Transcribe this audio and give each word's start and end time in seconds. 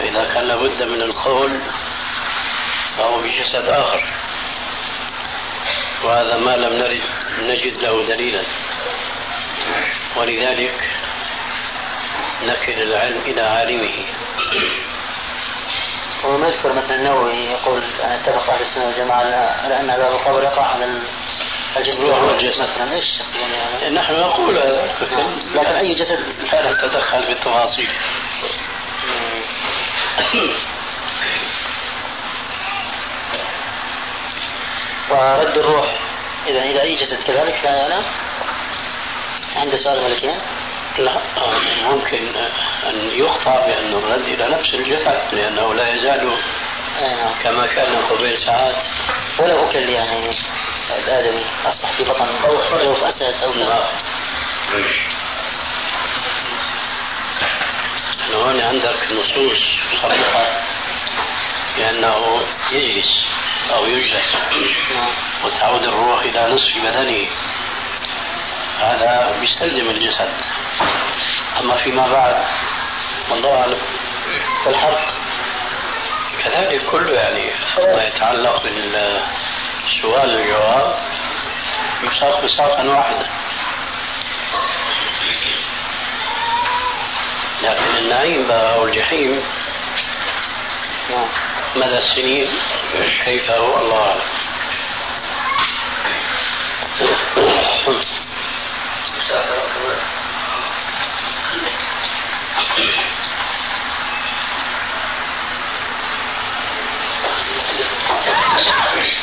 إذا 0.00 0.34
كان 0.34 0.44
لابد 0.44 0.82
من 0.82 1.02
القول 1.02 1.60
فهو 2.96 3.20
بجسد 3.22 3.68
آخر. 3.68 4.14
وهذا 6.04 6.36
ما 6.36 6.56
لم 6.56 6.72
نرد 6.72 7.02
نجد 7.42 7.82
له 7.82 8.06
دليلا. 8.06 8.42
ولذلك 10.16 10.74
نكل 12.42 12.82
العلم 12.82 13.18
إلى 13.18 13.40
عالمه. 13.40 14.04
ونذكر 16.24 16.72
مثلا 16.72 16.94
النووي 16.94 17.34
يقول 17.34 17.82
أن 18.04 18.12
اتفق 18.12 18.50
أهل 18.50 18.62
السنة 18.62 18.86
والجماعة 18.86 19.20
على 19.62 19.80
أن 19.80 19.90
عذاب 19.90 20.12
القبر 20.12 20.42
يقع 20.42 20.66
على 20.66 20.84
الجسد. 21.76 22.00
مثلا 22.60 22.92
إيش 22.92 23.20
يعني؟ 23.34 23.94
نحن 23.94 24.12
نقول 24.12 24.58
هذا. 24.58 24.94
نعم. 25.10 25.38
لكن 25.54 25.72
أي 25.72 25.94
جسد؟ 25.94 26.18
لا 26.52 26.72
نتدخل 26.72 27.26
في 27.26 27.32
التفاصيل 27.32 27.90
ورد 35.10 35.58
الروح. 35.58 35.98
إذا 36.46 36.82
أي 36.82 36.96
جسد 36.96 37.22
كذلك 37.22 37.60
لا 37.64 37.76
يعلم. 37.76 38.04
عند 39.56 39.76
سؤال 39.76 39.98
الملكين 39.98 40.40
لا 40.98 41.22
ممكن 41.84 42.36
أن 42.86 43.10
يخطأ 43.10 43.66
بأن 43.66 43.92
الرد 43.92 44.24
إلى 44.24 44.48
نفس 44.48 44.74
الجسد 44.74 45.34
لأنه 45.34 45.74
لا 45.74 45.94
يزال 45.94 46.38
نعم. 47.00 47.34
كما 47.42 47.66
كان 47.66 47.96
قبيل 47.96 48.46
ساعات. 48.46 48.74
ولو 49.38 49.64
أكل 49.64 49.88
يعني 49.88 50.30
الآدمي 50.98 51.44
أصبح 51.64 51.90
في 51.90 52.04
بطن 52.04 52.28
أو 52.44 53.06
أسد 53.08 53.42
أو 53.42 53.52
لا 58.30 58.52
هنا 58.52 58.68
عندك 58.68 58.96
نصوص 59.10 59.62
صريحة 60.02 60.62
بأنه 61.76 62.42
يجلس 62.72 63.24
أو 63.74 63.86
يجلس. 63.86 64.24
وتعود 65.44 65.82
الروح 65.82 66.22
إلى 66.22 66.48
نصف 66.54 66.76
بدنه. 66.76 67.28
هذا 68.78 69.36
بيستلزم 69.40 69.90
الجسد. 69.90 70.32
أما 71.60 71.76
فيما 71.76 72.06
بعد 72.06 72.44
والله 73.30 73.60
أعلم. 73.60 73.80
الحرق 74.66 75.20
كذلك 76.44 76.86
كله 76.90 77.12
يعني 77.12 77.50
ما 77.78 78.04
يتعلق 78.04 78.62
بالسؤال 78.62 80.36
والجواب 80.36 80.94
يساق 82.02 82.44
بساقا 82.44 82.84
واحدا 82.84 83.26
لكن 87.62 87.96
النعيم 88.20 88.48
بقى 88.48 88.74
أو 88.74 88.84
الجحيم 88.86 89.42
نعم. 91.10 91.28
مدى 91.76 91.98
السنين؟ 91.98 92.48
كيف 93.24 93.50
هو؟ 93.50 93.78
الله 93.80 94.08
أعلم. 94.08 94.20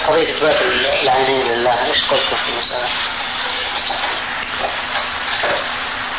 قضية 0.07 0.37
إثبات 0.37 0.61
العينين 0.61 1.47
لله 1.47 1.85
إيش 1.85 1.97
قلت 2.11 2.33
في 2.33 2.49
المسألة؟ 2.49 2.89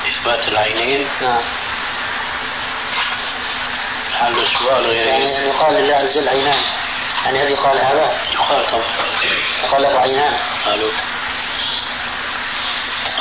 إثبات 0.08 0.48
العينين؟ 0.48 1.08
نعم. 1.20 1.42
حل 4.18 4.38
السؤال 4.38 4.86
غير 4.86 5.06
يعني 5.06 5.48
يقال 5.48 5.74
لله 5.74 5.94
عز 5.94 6.16
وجل 6.16 6.28
عينان. 6.28 6.62
يعني 7.24 7.42
هل 7.42 7.50
يقال 7.50 7.78
هذا؟ 7.78 8.20
يقال 8.32 8.70
طبعا 8.70 8.84
يقال 9.64 9.82
له 9.82 10.00
عينان. 10.00 10.36
قالوا. 10.64 10.92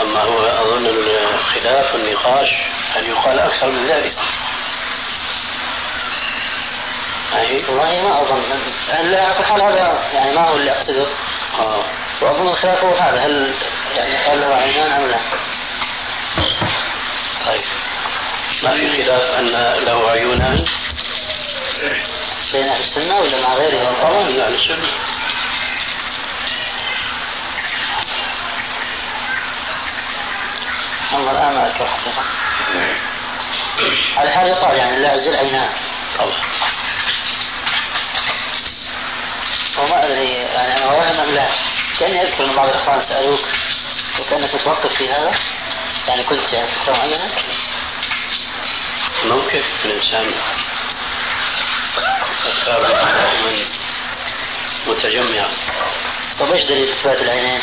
أما 0.02 0.24
هو 0.24 0.40
أظن 0.40 0.86
الخلاف 0.86 1.94
والنقاش 1.94 2.48
أن 2.98 3.06
يقال 3.06 3.40
أكثر 3.40 3.72
من 3.72 3.88
ذلك. 3.88 4.18
والله 7.70 8.02
ما 8.04 8.22
أظن. 8.22 8.44
يعني 8.90 9.08
لا 9.08 9.26
على 9.26 9.46
حال 9.46 9.62
هذا 9.62 10.10
يعني 10.14 10.36
ما 10.36 10.50
هو 10.50 10.56
اللي 10.56 10.72
أقصده. 10.72 11.08
آه. 11.60 11.84
وأظن 12.22 12.48
الخلاف 12.48 12.84
هو 12.84 12.96
هذا. 12.96 13.26
هل 13.26 13.56
يعني 13.96 14.26
قال 14.26 14.42
له 14.42 14.56
عينان 14.56 14.92
أم 14.92 15.08
لا؟ 15.08 15.20
طيب. 17.46 17.64
ما 18.64 18.72
في 18.72 19.04
خلاف 19.04 19.30
أن 19.40 19.52
له 19.84 20.12
عيونان؟ 20.12 20.66
بين 22.54 22.70
أهل 22.70 22.82
السنة 22.82 23.16
ولا 23.20 23.42
مع 23.42 23.54
غيرهم؟ 23.54 23.96
طبعا 24.02 24.30
لا 24.30 24.48
السنة. 24.48 24.90
والله 31.14 31.32
الآن 31.32 31.54
ما 31.54 31.68
أذكر 31.68 31.88
حقيقة 31.88 32.24
على 34.18 34.32
حال 34.32 34.48
يقال 34.48 34.78
يعني 34.78 34.98
الله 34.98 35.08
عز 35.10 35.28
وجل 35.28 35.36
عينان 35.36 35.70
طبعا. 36.18 36.38
وما 39.78 40.06
أدري 40.06 40.26
يعني 40.34 40.78
أنا 40.78 40.86
واهم 40.86 41.20
أم 41.20 41.36
لا. 41.36 41.48
كأني 42.00 42.22
أذكر 42.22 42.46
أن 42.46 42.56
بعض 42.56 42.70
الإخوان 42.70 43.02
سألوك 43.02 43.40
وكأنك 44.20 44.56
متوقف 44.56 44.94
في 44.94 45.10
هذا. 45.10 45.32
يعني 46.08 46.24
كنت 46.24 46.54
يعني 46.54 46.68
فكرة 46.72 46.94
معينة 46.94 47.32
ممكن 49.24 49.64
الإنسان. 49.86 50.34
أفكاره 52.68 52.88
دائما 52.88 53.66
متجمعة. 54.88 55.50
طب 56.40 56.52
إيش 56.52 56.64
دليل 56.64 56.92
إثبات 56.92 57.22
العينين؟ 57.22 57.62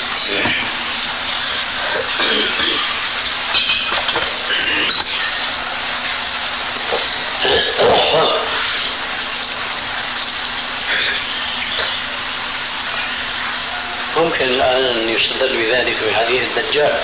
ممكن 14.16 14.44
الآن 14.44 14.84
أن 14.84 15.09
يستدل 15.09 15.56
بذلك 15.56 15.97
في 15.97 16.15
حديث 16.15 16.59
الدجال 16.59 17.03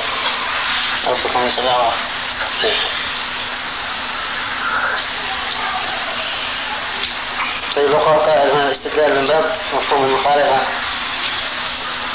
ربكم 1.06 1.46
يسمع 1.46 1.92
طيب 7.80 7.90
وقال 7.90 8.20
قائل 8.20 8.50
هنا 8.50 8.66
الاستدلال 8.66 9.20
من 9.20 9.26
باب 9.26 9.56
مفهوم 9.74 10.04
المخالفة. 10.04 10.66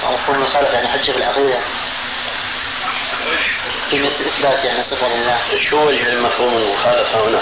ومفهوم 0.03 0.35
المخالفة 0.35 0.73
يعني 0.73 0.87
حجة 0.87 1.11
في 1.11 1.17
العقيدة. 1.17 1.59
في 3.89 3.99
مثل 3.99 4.23
إثبات 4.25 4.65
يعني 4.65 4.81
صفة 4.81 5.07
لله. 5.07 5.37
شو 5.69 5.87
وجه 5.87 6.13
المفهوم 6.13 6.57
المخالفة 6.57 7.27
هنا؟ 7.27 7.41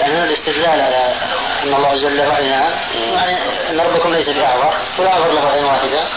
يعني 0.00 0.12
هنا 0.12 0.24
الاستدلال 0.24 0.80
على 0.80 1.16
أن 1.62 1.74
الله 1.74 1.88
عز 1.88 2.04
وجل 2.04 2.16
له 2.16 2.34
عينان 2.34 2.78
يعني 2.94 3.70
أن 3.70 3.80
ربكم 3.80 4.14
ليس 4.14 4.28
بأعور 4.28 4.74
والأعور 4.98 5.32
له 5.32 5.50
عين 5.50 5.64
واحدة. 5.64 6.08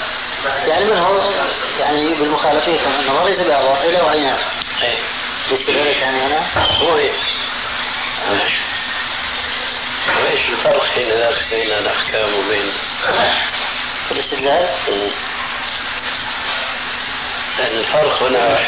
يعني 0.66 0.86
من 0.86 0.98
هو؟ 0.98 1.22
يعني 1.80 2.13
بالمخالفين 2.13 2.80
أن 2.80 3.10
الله 3.10 3.30
ليس 3.30 3.40
بأعور 3.40 3.78
له 3.92 4.10
عينان 4.10 4.38
أي 4.83 4.98
ليس 5.50 5.66
كذلك 5.68 6.01
يعني 6.01 6.22
هنا؟ 6.22 6.48
هو 6.81 6.98
الفرق 10.49 10.97
ذاك 10.97 11.49
بين 11.51 11.71
الأحكام 11.71 12.33
وبين 12.33 12.73
الاستدلال 14.11 14.69
لأن 17.57 17.77
الفرق 17.77 18.23
هنا 18.23 18.59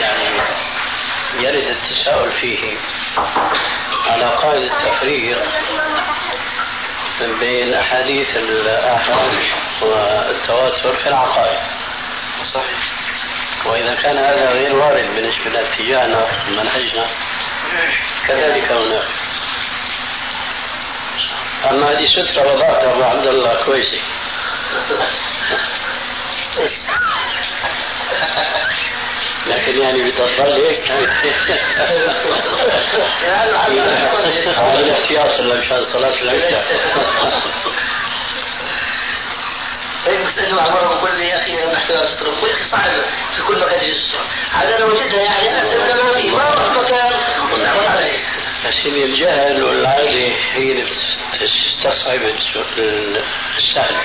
يعني 0.00 0.24
يرد 1.38 1.76
التساؤل 1.76 2.32
فيه 2.32 2.76
على 4.06 4.24
قائد 4.24 4.62
التفريق 4.72 5.42
بين 7.40 7.74
أحاديث 7.74 8.36
الاحاد 8.36 9.32
والتواتر 9.82 10.96
في 10.96 11.08
العقائد. 11.08 11.58
صحيح. 12.54 12.78
وإذا 13.66 13.94
كان 13.94 14.18
هذا 14.18 14.50
غير 14.52 14.76
وارد 14.76 15.14
بالنسبة 15.14 15.50
لاتجاهنا 15.50 16.26
منهجنا 16.48 17.06
كذلك 18.28 18.72
هناك. 18.72 19.08
هذه 21.64 22.06
سترة 22.06 22.52
وضعتها 22.54 22.92
أبو 22.92 23.02
عبد 23.02 23.26
الله 23.26 23.64
كويسة 23.64 23.98
لكن 29.46 29.76
يعني 29.78 30.10
بتضل 30.10 30.52
هيك. 30.52 30.90
هذا 34.56 34.80
الاحتياط 34.80 35.40
مشان 35.40 35.84
صلاة 35.92 36.22
العشاء. 36.22 36.64
طيب 40.06 40.20
بسأله 40.20 40.62
عمر 40.62 40.94
بقول 40.94 41.16
لي 41.18 41.28
يا 41.28 41.36
أخي 41.36 41.66
محتاج 41.66 42.08
سترة 42.16 42.48
يا 42.48 42.54
أخي 42.54 42.64
صعب 42.70 42.90
في 43.36 43.42
كل 43.48 43.60
مكان 43.60 43.80
تجي 43.80 43.92
سترة 44.08 44.24
هذا 44.50 44.76
أنا 44.76 44.84
وجدها 44.84 45.22
يعني 45.22 45.48
أنا 45.92 46.02
ما 46.04 46.12
في 46.12 46.30
ما 46.30 46.53
بس 48.64 48.86
هي 48.86 49.04
الجهل 49.04 49.64
والعادة 49.64 50.10
هي 50.52 50.72
اللي 50.72 50.84
بتستصعب 51.32 52.20
السهل. 53.58 53.96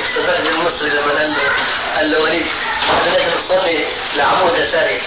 استفاد 0.00 0.46
المصري 0.46 0.90
لما 0.90 1.12
قال 1.12 1.30
له 1.32 1.52
قال 1.96 2.10
له 2.10 2.20
وليد 2.20 2.46
أنا 2.90 3.04
لازم 3.04 3.32
تصلي 3.40 3.88
لعمود 4.14 4.58
يساري 4.58 5.00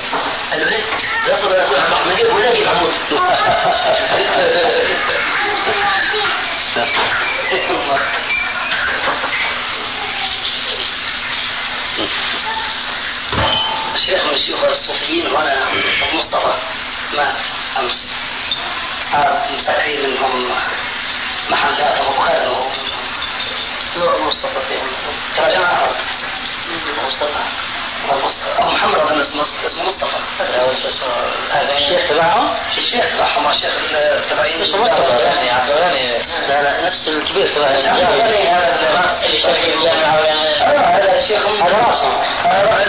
قال 0.51 0.59
له 0.59 0.65
ليه؟ 0.69 0.83
لفظ 1.27 1.53
أنا 1.53 1.63
أقول 1.63 1.79
عم 1.79 1.93
احمد 1.93 2.25
ولا 2.25 2.51
أجيب 2.51 2.67
عمود. 2.67 2.93
شيخ 14.05 14.23
من 14.25 14.33
الشيوخ 14.33 14.63
الصوفيين 14.63 15.33
وأنا 15.33 15.71
مصطفى 16.13 16.53
مات 17.13 17.35
أمس. 17.79 18.11
مسكرين 19.53 20.09
منهم 20.09 20.51
محلات 21.49 21.97
ابو 21.97 22.11
بخاري 22.13 22.45
نور 23.97 24.27
مصطفى 24.27 24.61
فيهم. 24.67 24.91
تراجع 25.35 25.91
مصطفى. 27.05 27.43
أو 28.09 28.65
محمد 28.65 28.95
أظن 28.99 29.19
اسمه 29.19 29.41
مصطفى. 29.87 30.17
الشيخ 31.71 32.09
تبعهم؟ 32.09 32.55
الشيخ 32.77 33.13
تبعهم 33.13 33.47
الشيخ 33.49 33.73
تبعين 34.29 34.61
اسمه 34.61 34.77
مصطفى. 34.81 35.11
يعني 35.11 35.49
عبد 35.49 35.69
الغني. 35.69 36.17
لا 36.47 36.61
لا 36.61 36.87
نفس 36.87 37.07
الكبير 37.07 37.55
تبع 37.55 37.67
الغني 37.67 38.47
هذا 38.47 38.77
شاف 39.41 39.65
الجامعة. 39.65 40.19
هذا 40.97 41.19
الشيخ. 41.19 41.47
هذا 41.47 41.77
راسهم 41.77 42.21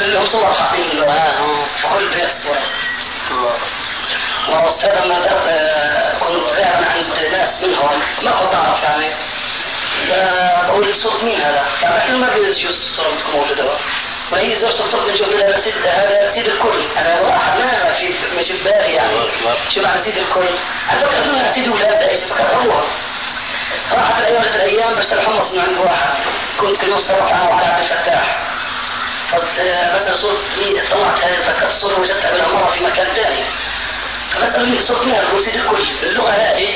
اللي 0.03 0.19
هم 0.19 0.27
صور 0.27 0.53
في 0.53 0.83
كل 1.95 2.15
بيت 2.15 2.33
وأستاذ 4.49 4.91
لما 4.91 5.19
كنت 6.21 6.57
ذاهب 6.57 6.85
عند 6.85 7.33
ناس 7.33 7.63
منهم. 7.63 8.03
ما 8.23 8.31
كنت 8.31 8.55
أعرف 8.55 8.83
يعني. 8.83 9.15
بقول 10.69 10.95
صوت 10.95 11.23
مين 11.23 11.41
هذا؟ 11.43 11.67
يعني 11.83 11.99
إحنا 11.99 12.17
ما 12.17 12.27
بنشوف 12.27 12.63
شو 12.63 12.69
الصورة 12.69 14.04
وهي 14.35 14.57
زوجته 14.57 14.87
بتطلب 14.87 15.07
من 15.07 15.17
سيد 15.65 15.87
هذا 15.87 16.31
سيد 16.31 16.47
الكل. 16.47 16.89
أنا 16.97 17.21
واحد 17.21 17.59
ما 17.59 17.95
في 17.95 18.09
مش 18.09 18.53
ببالي 18.53 18.93
يعني. 18.93 19.13
شو 19.71 19.83
معنى 19.83 20.03
سيد 20.03 20.17
الكل؟ 20.17 20.49
فكرت 20.91 21.27
انها 21.27 21.53
سيد 21.53 21.69
أولاد 21.69 22.03
إيش 22.03 22.21
فكرت 22.31 22.55
هو. 22.55 22.85
راحت 23.93 24.21
الأيام 24.21 24.43
الأيام 24.43 24.95
بشتري 24.95 25.21
حمص 25.21 25.53
من 25.53 25.61
عند 25.61 25.79
واحد. 25.79 26.15
كنت 26.61 26.77
كل 26.77 26.89
يوم 26.89 26.99
أنا 27.11 27.49
وعلى 27.49 27.67
عبد 27.67 27.81
الفتاح 27.81 28.39
فبدأ 29.31 30.17
صوت 30.17 30.39
طلعت 30.91 31.25
فكرت 31.25 31.71
الصورة 31.71 32.01
وجدتها 32.01 32.31
بالعمارة 32.31 32.71
في 32.71 32.85
مكان 32.85 33.07
ثاني. 33.07 33.45
مين 34.59 34.87
صوت؟ 34.87 34.99
هو 34.99 35.45
سيد 35.45 35.55
الكل. 35.55 35.87
اللغة 36.03 36.31
هذه 36.31 36.69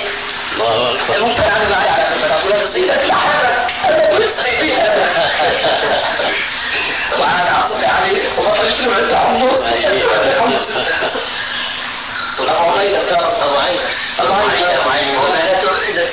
الله 0.53 0.93
أكبر. 0.93 1.21
ممكن 1.21 1.43
أنا 1.43 1.69
معي 1.69 1.89
على 1.89 2.19
فكره 2.19 2.37
فلان 2.37 2.69
تصير 2.69 2.95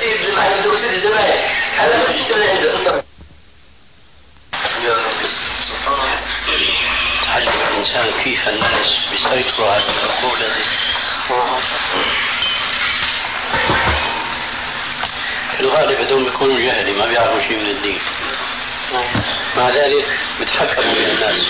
سيد 0.00 0.36
هذا 1.76 2.04
مش 2.04 2.14
يشتغل 2.14 2.42
عنده 2.42 3.02
تعلم 7.24 7.48
الإنسان 7.48 8.22
كيف 8.24 8.48
الناس 8.48 8.96
بيسيطروا 9.10 9.70
على 9.70 9.82
العقول 9.82 10.38
في 15.56 15.60
الغالب 15.60 16.00
هذول 16.00 16.24
بيكونوا 16.24 16.60
جهلي 16.60 16.92
ما 16.92 17.06
بيعرفوا 17.06 17.40
شيء 17.48 17.58
من 17.58 17.70
الدين. 17.70 18.00
مع 19.56 19.68
ذلك 19.68 20.18
بيتحكموا 20.38 20.92
من 20.94 21.04
الناس 21.04 21.46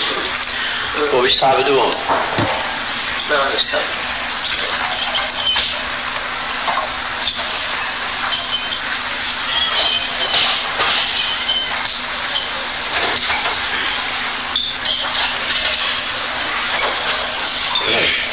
وبيستعبدوهم 1.13 1.95
نعم 3.29 3.51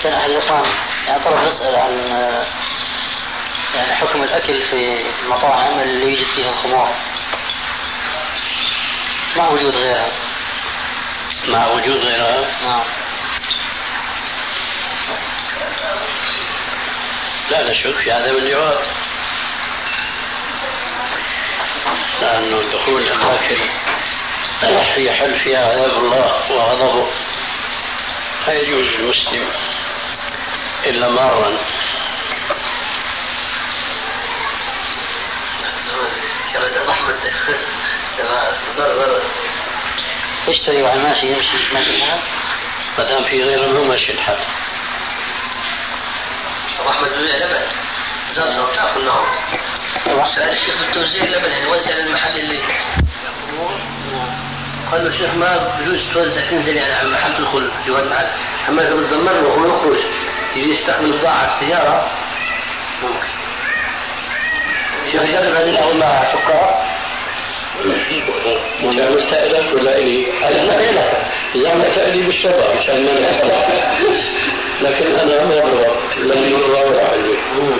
كان 0.03 0.13
يعني 1.07 1.25
طلب 1.25 1.39
نسأل 1.47 1.77
عن 1.77 1.93
يعني 3.75 3.93
حكم 3.93 4.23
الأكل 4.23 4.63
في 4.71 5.05
المطاعم 5.23 5.81
اللي 5.81 6.11
يوجد 6.11 6.27
فيها 6.35 6.51
الخمور 6.51 6.89
مع 9.37 9.49
وجود 9.49 9.75
غيرها؟ 9.75 10.24
مع 11.49 11.67
وجود 11.67 11.96
غيرها؟ 11.96 12.62
نعم. 12.62 12.85
لا 17.50 17.70
نشك 17.70 17.96
في 17.96 18.12
عدم 18.12 18.37
الجواز 18.37 18.85
لأنه 22.20 22.62
دخول 22.73 23.02
الأماكن 23.02 23.58
يحل 24.96 25.38
فيها 25.38 25.67
عذاب 25.67 25.99
الله 25.99 26.52
وغضبه. 26.52 27.11
لا 28.46 28.52
يجوز 28.52 28.85
للمسلم 28.85 29.49
إلا 30.87 31.08
مارا 31.17 31.58
زر 38.77 39.22
يشتري 40.48 40.82
وعلى 40.82 41.03
ماشي 41.03 41.27
يمشي 41.32 41.74
ماشي 41.74 41.93
ما 42.98 43.05
دام 43.05 43.24
في 43.24 43.43
غيره 43.43 43.82
ماشي 43.84 44.13
الحال. 44.13 44.39
أحمد 46.89 47.08
بيبيع 47.08 47.36
لبن 47.36 47.67
زر 48.36 48.70
بتاكل 48.72 49.05
نعم 49.05 50.27
سأل 50.34 50.51
الشيخ 50.53 50.82
التوزيع 50.82 51.24
لبن 51.24 51.51
يعني 51.53 51.67
وزع 51.67 51.91
للمحل 51.96 52.31
اللي 52.41 52.58
قال 54.93 55.05
له 55.05 55.10
الشيخ 55.10 55.34
ما 55.34 55.77
بجوز 55.81 56.01
توزع 56.15 56.51
تنزل 56.51 56.77
يعني 56.77 56.93
على 56.93 57.10
محل 57.10 57.36
تدخل. 57.36 57.70
في 57.84 57.91
محل 57.91 58.27
أما 58.69 58.82
إذا 58.82 58.94
بتزمر 58.94 59.32
له 59.32 59.48
وهو 59.48 59.77
يخرج. 59.77 60.03
يجي 60.56 60.72
يستقبل 60.74 61.19
بضاعه 61.19 61.39
على 61.39 61.48
السيارة. 61.55 62.10
ممكن. 63.03 63.29
شيخ 65.13 65.22
جرب 65.22 65.55
هذه 65.55 65.70
الأول 65.70 65.96
مع 65.96 66.32
سكر 66.32 66.83
يعمل 68.83 69.31
تألك 69.31 69.75
ولا 69.75 69.99
إلي؟ 69.99 70.27
يعمل 71.55 71.95
تألي 71.95 72.23
بالشبع 72.23 72.75
مشان 72.81 73.05
ما 73.05 73.11
لكن 74.81 75.07
أنا 75.07 75.45
ما 75.45 75.61
بغضب 75.61 75.97
لأنه 76.19 76.57
الراوي 76.57 77.01
حلوة 77.01 77.77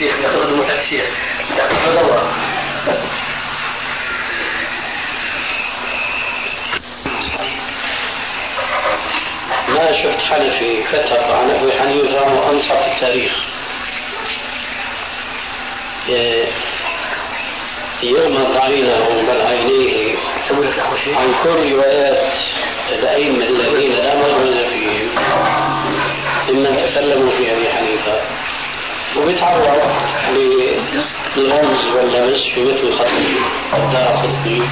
الشيخ 0.00 0.20
ياخذ 0.20 0.56
مسك 0.56 0.78
الشيخ 0.78 1.04
تدور 1.86 2.19
ما 9.80 9.92
شفت 10.02 10.20
حنفي 10.22 10.82
كتب 10.82 11.32
عن 11.32 11.50
أبي 11.50 11.72
حنيفة 11.72 12.34
وانصف 12.34 12.72
التاريخ. 12.92 13.32
يغمض 18.02 18.56
عينه 18.56 19.22
بل 19.22 19.40
عينيه 19.40 20.16
عن 21.16 21.34
كل 21.42 21.72
روايات 21.72 22.32
الأئمة 22.92 23.44
الذين 23.44 23.92
لا 23.92 24.16
مغمز 24.16 24.64
فيهم 24.64 25.08
ممن 26.48 26.76
تكلموا 26.76 27.30
في 27.30 27.52
أبي 27.52 27.68
حنيفة. 27.72 28.20
وبيتعرض 29.16 29.92
للغمز 31.36 31.90
واللمس 31.96 32.42
في 32.54 32.60
مثل 32.60 32.98
خطيب 32.98 33.38
الدار 33.74 34.16
خطبي 34.16 34.62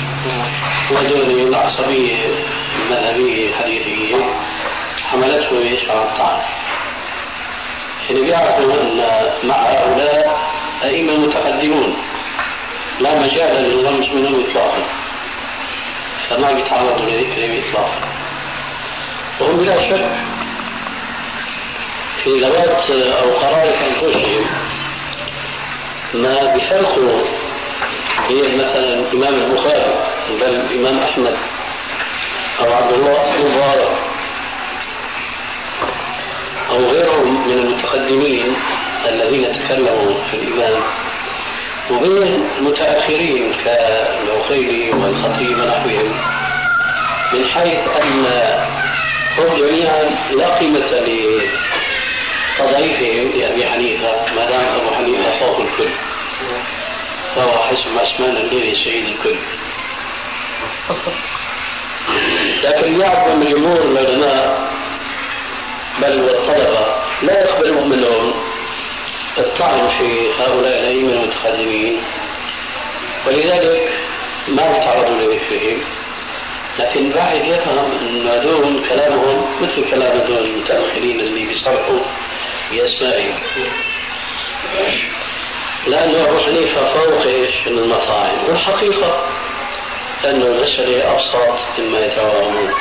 وهذول 0.91 1.49
العصبية 1.49 2.17
المذهبية 2.77 3.49
الحديثية 3.49 4.17
حملته 5.11 5.59
إيش 5.59 5.91
على 5.91 6.03
الطعن 6.03 6.41
يعني 8.11 8.23
بيعرفوا 8.23 8.83
أن 8.83 9.01
مع 9.45 9.57
هؤلاء 9.57 10.41
أئمة 10.85 11.17
متقدمون 11.17 11.97
لا 13.01 13.19
مجال 13.19 13.63
للغمز 13.63 14.09
منهم 14.09 14.45
اطلاقا 14.45 14.85
فما 16.31 16.53
بيتعرضوا 16.53 17.07
لذكر 17.07 17.59
اطلاقا 17.69 18.01
وهم 19.41 19.57
بلا 19.57 19.75
شك 19.75 20.19
في 22.25 22.41
ذوات 22.41 22.91
أو 22.91 23.31
قرارة 23.31 23.77
أنفسهم 23.87 24.47
ما 26.15 26.55
بيفرقوا 26.55 27.21
بين 28.29 28.59
مثلا 28.59 28.95
الامام 28.95 29.35
البخاري 29.35 29.95
بل 30.29 30.57
الامام 30.57 30.99
أحمد 30.99 31.37
أو 32.61 32.73
عبد 32.73 32.93
الله 32.93 33.35
المبارك 33.35 33.99
أو 36.71 36.77
غيرهم 36.77 37.49
من 37.49 37.59
المتقدمين 37.59 38.57
الذين 39.11 39.53
تكلموا 39.53 40.15
في 40.31 40.37
الإيمان 40.37 40.83
وبين 41.91 42.45
المتأخرين 42.59 43.53
كالعقيلي 43.65 44.91
والخطيب 44.91 45.59
ونحوهم 45.59 46.21
من 47.33 47.45
حيث 47.45 47.89
أن 48.03 48.27
هم 49.39 49.55
جميعا 49.57 50.03
لا 50.31 50.59
قيمة 50.59 50.81
تضعيفهم 52.59 53.31
لأبي 53.41 53.67
حنيفة 53.67 54.35
ما 54.35 54.51
دام 54.51 54.67
أبو 54.81 54.91
حنيفة 54.95 55.39
فوق 55.39 55.61
الكل. 55.61 55.91
فهو 57.37 57.63
حسب 57.63 57.99
أسمان 57.99 58.37
الليل 58.37 58.77
سيد 58.85 59.05
الكل. 59.05 59.37
لكن 62.65 63.01
يعرف 63.01 63.35
من 63.35 63.47
جمهور 63.47 63.83
العلماء 63.83 64.73
بل 66.03 66.23
والطلبة 66.23 66.87
لا 67.23 67.41
يقبلون 67.41 67.89
منهم 67.89 68.35
الطعن 69.39 69.89
في 69.99 70.33
هؤلاء 70.33 70.79
الأئمة 70.79 71.13
المتقدمين 71.13 72.01
ولذلك 73.27 73.93
ما 74.49 74.73
بيتعرضوا 74.73 75.17
لذكرهم 75.17 75.81
لكن 76.79 77.11
الواحد 77.11 77.45
يفهم 77.45 77.79
أن 77.79 78.29
هذول 78.29 78.89
كلامهم 78.89 79.63
مثل 79.63 79.91
كلام 79.91 80.19
هذول 80.19 80.45
المتأخرين 80.45 81.21
اللي 81.21 81.47
بيصرحوا 81.47 82.01
باسمائهم 82.71 83.35
لأنه 85.87 86.25
ابو 86.25 86.39
حنيفه 86.39 86.89
فوق 86.89 87.23
إيش؟ 87.23 87.67
من 87.67 87.79
المطاعم 87.79 88.49
والحقيقة 88.49 89.27
انه 90.25 90.47
المساله 90.47 91.13
أبسط 91.13 91.59
مما 91.79 92.07
يتوهمون 92.07 92.75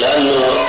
لأنه 0.00 0.66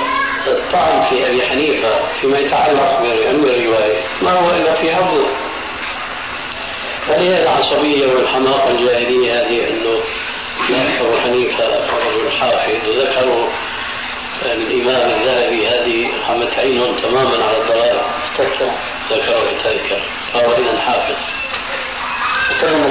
الطعن 0.48 1.02
في 1.02 1.26
أبي 1.26 1.42
حنيفة 1.42 2.20
فيما 2.20 2.38
يتعلق 2.38 3.00
بالروايه 3.00 4.04
ما 4.22 4.32
هو 4.32 4.50
إلا 4.50 4.74
في 4.74 4.96
حظه. 4.96 5.26
فهي 7.08 7.42
العصبية 7.42 8.06
والحماقة 8.06 8.70
الجاهلية 8.70 9.32
هذه 9.32 9.68
أنه 9.68 10.00
أبو 11.00 11.16
حنيفة 11.16 11.64
رجل 11.76 12.30
حافظ 12.30 12.88
وذكروا 12.88 13.48
الإمام 14.42 15.14
الذهبي 15.14 15.68
هذه 15.68 16.12
حمت 16.26 16.54
عينهم 16.54 16.96
تماما 16.96 17.44
على 17.44 17.56
الضلال. 17.56 18.00
تذكر. 18.38 18.70
ذكروا 19.10 19.50
تذكر. 19.64 20.02
فهو 20.32 20.52
إذا 20.52 20.80
حافظ. 20.80 21.16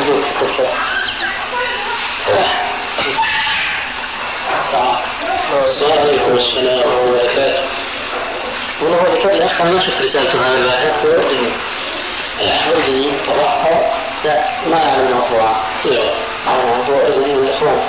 في 0.03 0.11
التذكرة. 0.11 0.73
وعليكم 5.81 6.31
السلام 6.31 6.89
وبركاته 6.89 7.34
والله 8.81 8.97
هو 8.97 9.15
ذكر 9.15 9.31
الأخ 9.31 9.61
أنا 9.61 9.71
ما 9.71 9.79
شفت 9.79 10.01
رسالته 10.01 10.41
هذا 10.47 10.57
الباحث 10.57 11.05
وردني 11.05 11.51
وردني 12.69 13.11
طبعها 13.27 14.01
لا 14.25 14.45
ما 14.69 14.89
أعلم 14.89 15.17
مطبوعة 15.17 15.63
على 16.47 16.65
موضوع 16.65 17.07
ابني 17.07 17.35
والإخوان 17.35 17.79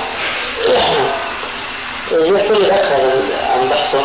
يحكي 2.13 2.71
أكثر 2.71 3.23
عن 3.51 3.69
بحثه 3.69 4.05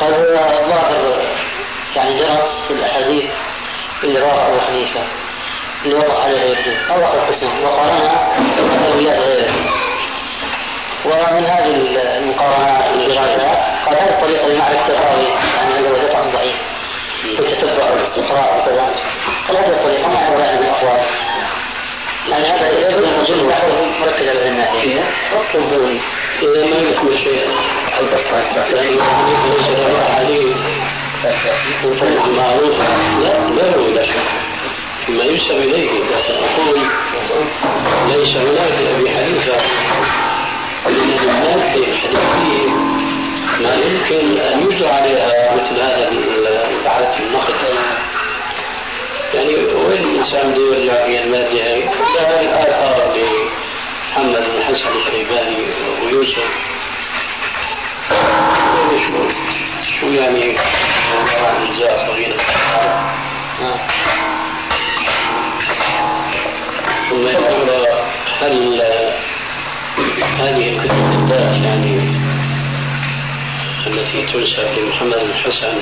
قال 0.00 0.14
هو 0.14 0.36
ظاهر 0.68 1.22
يعني 1.96 2.18
درس 2.18 2.66
في 2.68 2.74
الأحاديث 2.74 3.30
اللي 4.04 4.18
رواه 4.18 4.48
أبو 4.48 4.60
حنيفة 4.60 5.00
اللي 5.84 5.94
وضع 5.94 6.22
عليها 6.22 6.44
يده 6.44 6.94
أو 6.94 7.00
وقت 7.00 7.28
قسم 7.30 7.64
وقارنها 7.64 8.36
بروايات 8.56 9.18
غيره. 9.18 9.52
ومن 11.04 11.46
هذه 11.46 11.74
المقارنات 12.18 12.88
والدراسات 12.90 13.58
قال 13.86 13.96
هذه 13.98 14.10
الطريقة 14.10 14.48
لمعرفة 14.48 14.92
الراوي 14.92 15.24
يعني 15.56 15.74
عنده 15.74 16.06
دفع 16.06 16.20
ضعيف 16.22 16.56
وكذا 18.18 18.94
قال 19.48 19.56
هذه 19.56 19.72
الطريقة 19.76 20.08
ما 20.08 20.18
عبر 20.18 20.42
عن 20.42 20.58
الأقوال 20.58 21.06
يعني 22.28 22.46
هذا 22.46 22.90
يبدو 22.90 23.06
مجل 23.20 23.44
مركز 24.00 24.28
على 24.28 24.48
الناحية 24.48 25.00
اكتب 25.32 25.62
إذا 26.42 26.64
ما 26.64 26.90
يكون 26.90 27.18
شيء. 27.18 27.48
يعني 28.74 28.90
ليس 29.48 29.80
عليه 30.10 30.54
معروف 32.36 32.78
لا 33.22 33.48
لا 33.48 33.76
لا 33.76 34.04
شك 34.06 34.26
فيما 35.06 35.24
ينسب 35.24 35.50
إليه 35.50 36.00
بس 36.00 36.30
أقول 36.30 36.80
ليس 38.06 38.36
هناك 38.36 38.72
أبي 38.72 39.10
حنيفة. 39.10 39.60
من 40.86 41.18
الناحية 41.28 41.92
الحديثية 41.92 42.70
ما 43.60 43.74
يمكن 43.74 44.25
بده 50.50 50.76
يرجع 50.76 51.06
في 51.06 51.22
الماده 51.22 51.72
هاي؟ 51.72 51.80
لا 52.14 52.40
الاثار 52.40 53.16
لمحمد 53.16 54.42
بن 54.50 54.62
حسن 54.64 54.96
الشيباني 54.96 55.56
ويوسف 56.02 56.50
شو 60.00 60.06
يعني 60.06 60.56
اجزاء 61.62 62.06
صغيره 62.06 62.36
ثم 67.10 67.26
يقول 67.26 67.70
هل 68.40 68.82
هذه 70.40 70.68
الكتب 70.68 71.10
بالذات 71.10 71.64
يعني 71.64 72.16
التي 73.86 74.26
تنسب 74.32 74.68
لمحمد 74.78 75.18
بن 75.18 75.34
حسن؟ 75.34 75.80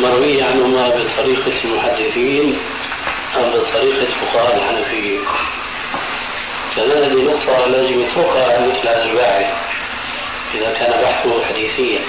مروية 0.00 0.44
عنهما 0.44 0.88
بطريقة 0.88 1.64
المحدثين 1.64 2.58
أم 3.36 3.50
بطريقة 3.50 4.06
فقهاء 4.06 4.56
الحنفية 4.56 5.18
كان 6.76 6.90
هذه 6.90 7.22
نقطة 7.22 7.66
لازم 7.66 8.00
يتركها 8.00 8.60
مثل 8.60 8.88
هذا 8.88 9.02
الباحث 9.02 9.46
إذا 10.54 10.72
كان 10.72 11.02
بحثه 11.02 11.44
حديثيا. 11.44 12.00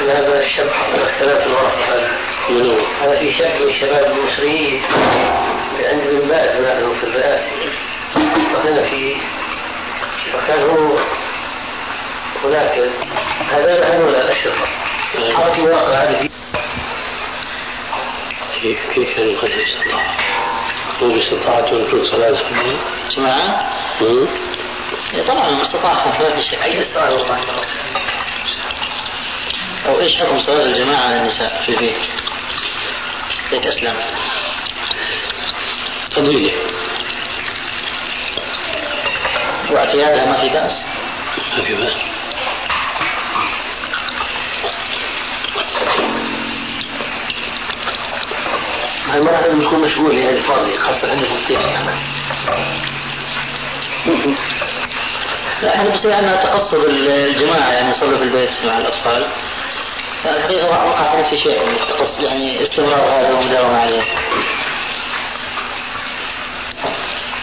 هذا 0.00 0.40
الشبح 0.40 0.86
الثلاث 0.94 1.46
الورقة 1.46 2.10
منو؟ 2.50 2.76
هذا 3.02 3.18
في 3.18 3.32
شك 3.32 3.56
من 3.60 3.68
الشباب 3.68 4.12
المصريين 4.12 4.82
عند 5.84 6.00
ابن 6.00 6.28
باز 6.28 6.56
في 7.00 7.04
الرئاسة. 7.06 7.46
وهنا 8.54 8.82
في 8.82 9.16
وكان 10.34 10.62
هو 10.62 10.98
هناك 12.44 12.90
هذا 13.50 13.84
هذول 13.84 14.14
الأشرطة 14.14 14.66
حركة 15.36 15.62
واقع 15.62 16.02
هذه. 16.02 16.28
كيف 18.62 18.78
كيف 18.94 19.18
يعني 19.18 19.34
قد 19.34 19.50
استطاع؟ 19.50 20.16
هو 21.02 21.16
استطاعت 21.16 21.74
في 21.74 22.04
صلاة 22.12 22.38
سمع؟ 23.08 23.72
طبعا 25.28 25.62
استطاع 25.62 26.06
ما 26.06 26.12
في 26.12 26.42
شك 26.42 26.62
أي 26.62 26.78
السؤال 26.78 27.12
والله. 27.12 27.38
أو 29.86 30.00
إيش 30.00 30.16
حكم 30.16 30.42
صلاة 30.42 30.64
الجماعة 30.64 31.04
على 31.04 31.20
النساء 31.20 31.62
في 31.66 31.68
البيت؟ 31.68 32.02
بيت 33.50 33.66
أسلم؟ 33.66 33.96
قضية 36.16 36.52
واعتيادها 39.70 40.24
ما 40.24 40.38
في 40.38 40.48
بأس. 40.48 40.72
ما 41.58 41.64
في 41.64 41.74
بأس. 41.74 42.11
المرأة 49.14 49.40
لازم 49.40 49.62
تكون 49.62 49.80
مشغولة 49.80 50.30
هذه 50.30 50.42
فاضية 50.42 50.78
خاصة 50.78 51.10
عندك 51.10 51.28
كثير 51.44 51.58
لا 55.62 55.74
إحنا 55.76 55.94
بصير 55.94 56.14
عندنا 56.14 56.36
تقصد 56.36 56.84
الجماعة 56.84 57.72
يعني 57.72 57.90
يصلوا 57.90 58.18
في 58.18 58.24
البيت 58.24 58.50
مع 58.64 58.78
الأطفال. 58.78 59.26
الحقيقة 60.24 60.66
وقع 60.66 61.10
في 61.12 61.16
نفس 61.22 61.32
الشيء 61.32 61.62
يعني 62.20 62.62
استمرار 62.62 63.08
هذا 63.08 63.34
ومداومة 63.34 63.78
عليه. 63.80 64.02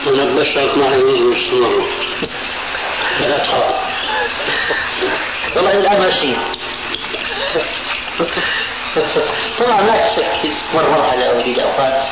أنا 0.08 0.26
بشرت 0.26 0.78
ما 0.78 0.86
لا 3.28 3.38
تخاف 3.38 3.76
والله 5.56 5.72
الآن 5.72 6.00
ماشيين 6.00 6.38
طبعا 9.70 9.82
لا 9.82 10.16
شك 10.16 10.52
مر 10.74 10.90
مرحلة 10.90 11.26
أو 11.26 11.44
في 11.44 11.64
أوقات 11.64 12.10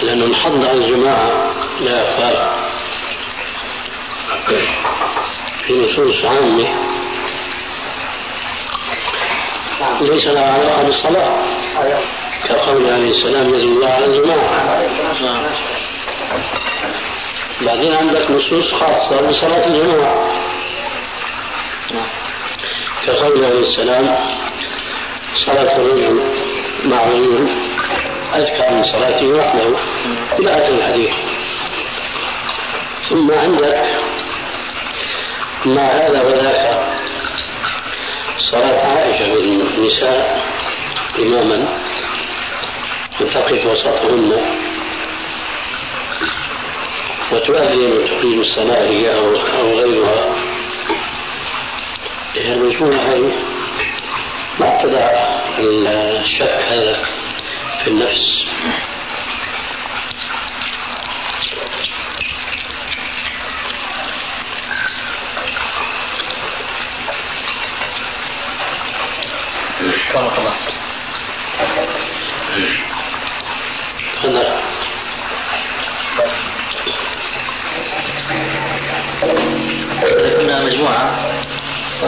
لأنه 0.00 0.24
الحض 0.24 0.64
على 0.64 0.72
الجماعة 0.78 1.50
لا 1.80 2.02
يخفى 2.02 2.52
في 5.66 5.72
نصوص 5.72 6.24
عامة. 6.24 6.68
ليس 10.00 10.26
لها 10.26 10.52
علاقة 10.52 10.82
بالصلاة. 10.82 11.42
كقول 12.48 12.86
عليه 12.86 13.10
السلام 13.10 13.54
يجب 13.54 13.72
الله 13.72 13.86
على 13.86 14.04
الجماعة. 14.04 15.71
بعدين 17.66 17.92
عندك 17.92 18.30
نصوص 18.30 18.74
خاصة 18.74 19.28
بصلاة 19.28 19.66
الجماعة 19.66 20.28
كقول 23.06 23.44
عليه 23.44 23.62
السلام 23.62 24.16
صلاة 25.46 25.76
الرجل 25.76 26.22
مع 26.84 27.00
رجل 27.00 27.48
أزكى 28.34 28.70
من 28.70 28.84
صلاته 28.84 29.26
وحده 29.26 29.76
إلى 30.38 30.50
آخر 30.50 30.74
الحديث. 30.74 31.14
ثم 33.10 33.30
عندك 33.32 33.82
مع 35.64 35.82
هذا 35.82 36.22
وذاك. 36.22 36.92
صلاة 38.50 38.86
عائشة 38.86 39.34
بالنساء 39.34 40.42
إماما 41.18 41.78
تقف 43.20 43.66
وسطهن. 43.66 44.42
وتؤذن 47.32 47.92
وتقيم 47.92 48.40
الصلاة 48.40 49.10
أو, 49.16 49.36
أو 49.36 49.78
غيرها. 49.78 50.34
يهرجون 52.34 52.92
هذه 52.92 53.32
ما 54.60 54.74
ابتدع 54.74 55.10
الشك 55.58 56.62
هذا 56.70 57.04
في 57.84 57.90
النفس. 57.90 58.32
خلاص 70.12 70.56
هذا 74.24 74.81
مجموعة. 80.62 81.32
ف 82.00 82.04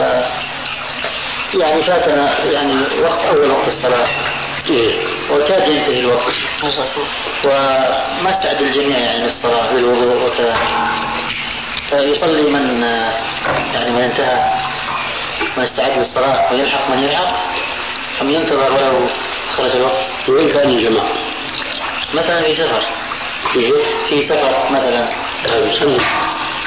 يعني 1.59 1.83
فاتنا 1.83 2.45
يعني 2.45 3.01
وقت 3.01 3.25
أول 3.25 3.51
وقت 3.51 3.67
الصلاة. 3.67 4.07
إيه. 4.69 4.93
وكاد 5.31 5.67
ينتهي 5.67 5.99
الوقت. 5.99 6.33
وما 7.45 8.39
استعد 8.39 8.61
الجميع 8.61 8.97
يعني 8.97 9.23
للصلاة 9.23 9.73
للوضوء 9.73 10.27
وكذا. 10.27 10.55
فيصلي 11.89 12.49
من 12.49 12.81
يعني 13.73 13.91
من 13.91 14.01
انتهى 14.01 14.53
من 15.57 15.63
استعد 15.63 15.97
للصلاة 15.97 16.53
ويلحق 16.53 16.89
من 16.89 16.99
يلحق 16.99 17.45
أم 18.21 18.29
ينتظر 18.29 18.71
ولو 18.71 19.07
خرج 19.57 19.75
الوقت. 19.75 20.29
وين 20.29 20.53
كان 20.53 20.69
الجماعة؟ 20.69 21.13
مثلا 22.13 22.41
في 22.41 22.55
سفر. 22.55 22.83
إيه؟ 23.55 23.71
في 24.09 24.25
سفر 24.25 24.71
مثلا. 24.71 25.09
هذا 25.45 25.65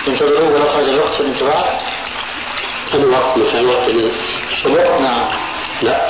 ولو 0.06 0.68
خرج 0.68 0.88
الوقت 0.88 1.14
في 1.14 1.20
الانتظار. 1.20 1.82
هذا 2.92 3.06
وقت 3.06 3.38
مثلا 3.38 3.68
وقت 3.68 3.88
الصبح 4.52 5.00
نعم. 5.00 5.28
لا. 5.82 6.08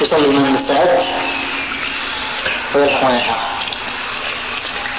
يصلي 0.00 0.28
من 0.28 0.54
استعد 0.54 0.98
ويلحق 2.74 3.04
من 3.04 3.14
يلحق 3.14 3.54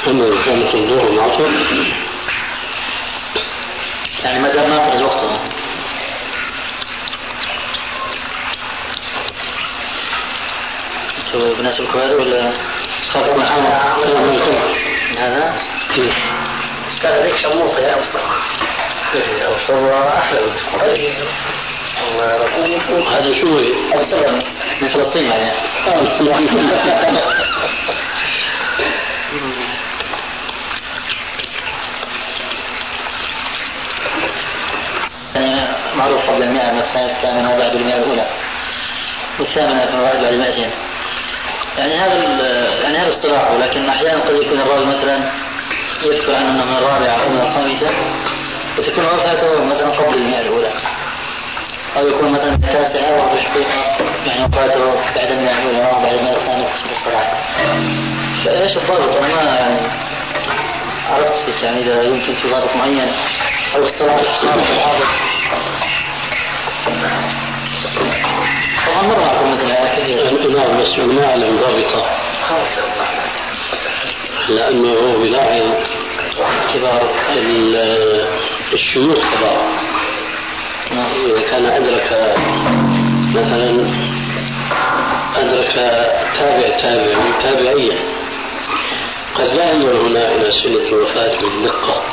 أما 0.07 0.27
إذا 0.27 0.45
كانت 0.45 0.75
الظهر 0.75 1.09
العصر 1.09 1.49
يعني 4.23 4.39
ما 4.39 4.51
دام 4.51 4.69
ما 4.69 4.91
خرج 4.91 5.03
وقته 5.03 5.39
أنتوا 11.17 11.55
بناسبكم 11.55 11.99
هذا 11.99 12.15
ولا 12.15 12.53
خاف 13.13 13.37
محمد 13.37 13.65
هذا؟ 15.17 15.55
كان 17.01 17.13
هذيك 17.13 17.35
شموطة 17.35 17.79
يا 17.79 17.95
مصطفى 17.95 19.47
والصورة 19.47 20.17
أحلى 20.17 20.39
هذا 23.09 23.33
شو 23.41 23.57
هي؟ 23.57 23.73
أبو 23.93 24.31
من 24.81 24.89
فلسطين 24.89 25.27
يعني. 25.27 25.51
معروف 35.95 36.29
قبل 36.29 36.43
المئة 36.43 36.71
من 36.71 36.79
السنة 36.79 37.05
الثامنة 37.05 37.55
وبعد 37.55 37.75
المئة 37.75 37.97
الأولى. 37.97 38.25
والثامنة 39.39 39.99
وبعد 39.99 40.15
بعد 40.15 40.33
المئتين 40.33 40.71
يعني 41.77 41.93
هذا 41.95 42.13
يعني 42.83 42.97
هذا 42.97 43.15
اصطلاح 43.15 43.51
ولكن 43.51 43.89
أحيانا 43.89 44.23
قد 44.23 44.35
يكون 44.35 44.61
الراوي 44.61 44.85
مثلا 44.85 45.31
يذكر 46.03 46.37
أنه 46.37 46.65
من 46.65 46.75
الرابعة 46.77 47.23
أو 47.23 47.29
من 47.29 47.41
الخامسة 47.41 47.89
وتكون 48.77 49.05
وفاته 49.05 49.63
مثلا 49.63 49.89
قبل 49.89 50.17
المئة 50.17 50.41
الأولى. 50.41 50.71
أو 51.97 52.07
يكون 52.07 52.31
مثلا 52.31 52.55
التاسعة 52.55 53.15
وهو 53.15 53.33
الحقيقة 53.33 53.73
يعني 54.25 54.43
وفاته 54.43 54.95
بعد 55.15 55.31
المئة 55.31 55.51
الأولى 55.59 55.89
أو 55.89 55.99
بعد 56.01 56.13
المئة 56.13 56.35
الثانية 56.37 56.65
قسم 56.65 56.89
الصلاة. 56.89 57.33
فإيش 58.45 58.77
الضابط؟ 58.77 59.09
أنا 59.23 59.35
ما 59.35 59.41
يعني 59.41 59.87
عرفت 61.09 61.63
يعني 61.63 61.81
إذا 61.81 62.03
يمكن 62.03 62.33
في 62.33 62.49
ضابط 62.49 62.75
معين 62.75 63.13
أو 63.75 63.85
اصطلاح 63.85 64.15
الحافظ 64.15 65.05
طبعا 68.87 69.01
مر 69.01 69.19
معكم 69.19 69.51
مثل 69.51 69.65
هذا 69.65 69.95
كثير 69.95 70.49
نعم 70.57 70.77
بس 70.77 70.99
ما 70.99 71.25
أعلم 71.29 71.59
ضابطة. 71.61 72.05
لأنه 74.49 75.17
بلاحظ 75.17 75.63
كبار 76.73 77.09
الشيوخ 78.73 79.17
كبار 79.17 79.65
إذا 81.25 81.41
كان 81.41 81.65
أدرك 81.65 82.35
مثلا 83.33 83.93
أدرك 85.35 85.73
تابع 86.39 86.79
تابع 86.81 87.39
تابعيا. 87.41 87.97
قد 89.35 89.53
لا 89.55 89.73
ينظر 89.73 90.07
هنا 90.07 90.35
إلى 90.35 90.51
سنة 90.51 90.87
الوفاة 90.89 91.39
بالدقة 91.41 92.03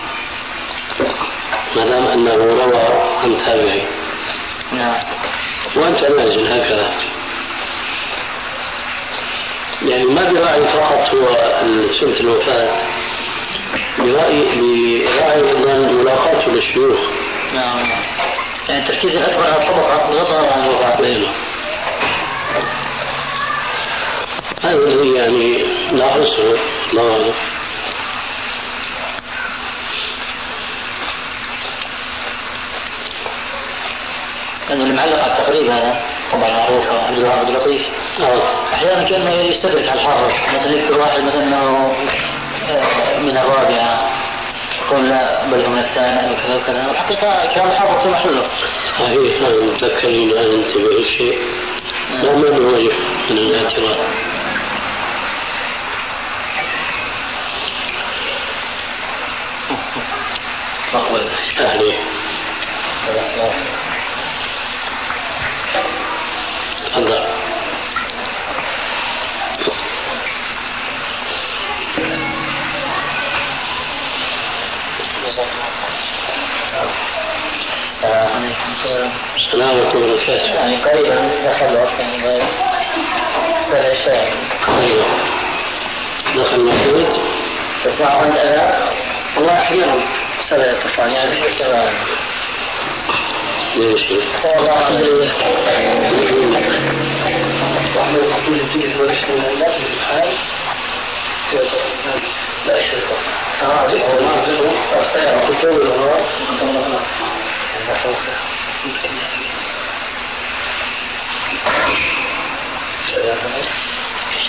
ما 1.76 1.84
دام 1.84 2.06
أنه 2.06 2.34
روى 2.34 2.82
عن 3.22 3.36
تابعي. 3.46 3.82
نعم. 4.72 5.04
وأنت 5.76 6.00
نازل 6.00 6.48
هكذا. 6.48 6.94
يعني 9.88 10.04
ما 10.04 10.24
براعي 10.32 10.68
فقط 10.68 11.14
هو 11.14 11.28
سنة 12.00 12.20
الوفاة. 12.20 12.82
برأي 13.98 14.52
براعي 14.52 15.34
أيضا 15.34 15.76
ملاقاته 15.92 16.50
للشيوخ. 16.50 17.00
نعم. 17.54 17.78
يعني 18.68 18.82
التركيز 18.82 19.16
الأكبر 19.16 19.42
على 19.42 19.62
الطبقة 19.62 20.10
بغض 20.10 20.52
عن 20.52 20.64
الوفاة 20.64 21.00
نعم 21.00 21.28
هذا 24.62 24.76
الذي 24.76 25.14
يعني 25.14 25.64
لاحظته 25.92 26.58
الله 26.92 27.12
أعلم 27.12 27.34
لأنه 34.68 34.84
المعلق 34.84 35.22
على 35.22 35.32
التقريب 35.32 35.70
هذا. 35.70 36.00
طبعا 36.32 36.50
معروف 36.50 36.86
عبد 36.86 37.16
الله 37.16 37.28
عبد 37.28 37.48
اللطيف 37.48 37.82
أحيانا 38.20 39.02
كان 39.08 39.32
يستدرك 39.32 39.88
على 39.88 40.00
الحر 40.00 40.26
مثلا 40.26 40.66
يذكر 40.66 41.00
واحد 41.00 41.22
مثلا 41.22 41.42
إنه 41.44 41.94
آه، 42.70 43.18
من 43.18 43.38
الرابعة. 43.38 44.10
يقول 44.86 45.08
لا 45.08 45.44
بل 45.44 45.70
من 45.70 45.78
الثانية 45.78 46.32
وكذا 46.32 46.56
وكذا. 46.56 46.90
الحقيقة 46.90 47.54
كان 47.54 47.68
الحر 47.68 48.00
في 48.02 48.08
محله. 48.08 48.48
صحيح 48.98 49.42
نعم. 49.42 49.68
متذكرين 49.74 50.30
ان 50.30 50.54
انتبه 50.54 50.98
الشيء. 50.98 51.38
نعم. 52.10 52.22
لا 52.24 52.50
ما 52.50 52.58
نواجه 52.58 52.92
من 53.30 53.38
الاعتراض. 53.38 53.96
أهلي 61.60 61.94
تفضل. 66.92 67.41
السلام 79.36 79.68
عليكم 79.70 79.98
وبركاته 80.02 80.54
يعني 80.54 80.76
قريبا 80.76 81.14
دخل 81.44 81.76
وقت 81.76 82.00
العشاء 83.70 84.32
أيوه 84.80 85.06
دخل 86.36 86.64
مسعود 86.64 87.06
تسمعون 87.84 88.26
الأذان؟ 88.26 88.82
والله 89.36 89.52
أحيانا 89.52 89.94
صلاة 90.50 90.74
تفعل 90.84 91.12
يعني 91.12 91.40
في 91.42 91.48
اشتغال 91.52 91.92
ماشي 93.76 94.14
والله 99.32 99.78
لا 105.18 105.32
يشرك 107.92 108.18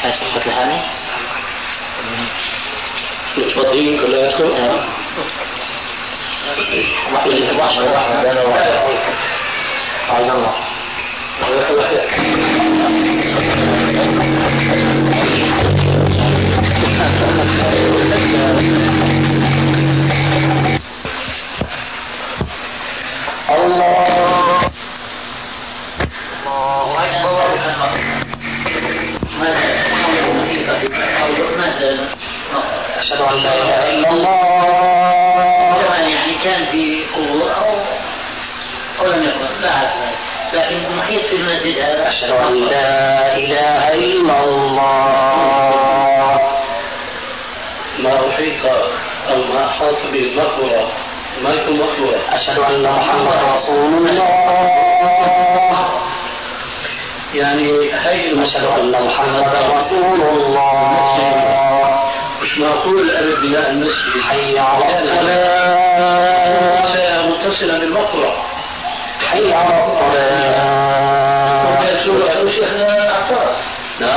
هاي 0.02 0.12
صفة 0.12 0.46
الهاني 0.46 0.82
متفضلين 3.38 4.00
كلياتكم؟ 4.00 4.52
عز 10.10 10.30
الله 10.30 10.30
الله 10.30 10.54
أشهد 33.14 33.22
أن 33.22 33.38
لا 33.44 33.54
إله 33.54 33.90
إلا 33.90 34.10
الله. 34.10 34.34
يعني 36.10 36.34
كان 36.44 36.66
في 36.72 37.06
قبور 37.16 37.56
أو 37.56 37.66
أو 39.00 39.06
لم 39.12 39.24
يكن. 39.24 39.62
لا 39.62 39.76
أعرف 39.76 39.94
لكن 40.54 40.98
محيط 40.98 41.26
في 41.26 41.36
المسجد 41.36 41.80
هذا 41.80 42.08
أشهد 42.08 42.32
أن 42.32 42.54
لا 42.54 43.38
إله 43.38 43.94
إلا 43.94 44.44
الله. 44.44 44.82
ما 48.00 48.30
أحيط 48.30 48.66
أو 49.30 49.38
ما 49.54 49.66
أحاط 49.66 49.98
بالمقبرة 50.12 50.92
ما 51.44 51.50
يكون 51.50 51.78
مقبرة 51.78 52.22
أشهد 52.32 52.60
أن 52.60 52.84
محمد 52.84 53.44
رسول 53.44 54.10
الله. 54.10 54.24
يعني 57.34 57.64
هي 57.94 58.44
أشهد 58.44 58.66
أن 58.80 59.06
محمد 59.06 59.48
رسول 59.48 60.22
الله. 60.22 61.93
معقول 62.58 63.10
ألف 63.12 63.40
بناء 63.40 63.70
المسجد 63.70 64.22
حي 64.30 64.60
على 64.60 64.86
الصلاة 64.86 66.14
متصلة 67.30 67.80
بالمقبرة 67.80 68.34
حي 69.32 69.54
على 69.54 69.80
الصلاة 69.80 70.64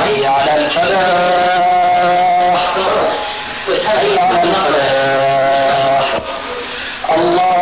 حي 0.03 0.25
على 0.25 0.55
الفلاح 0.65 1.57
حي 3.85 4.19
على 4.19 4.41
الفلاح 4.43 6.17
الله 7.17 7.57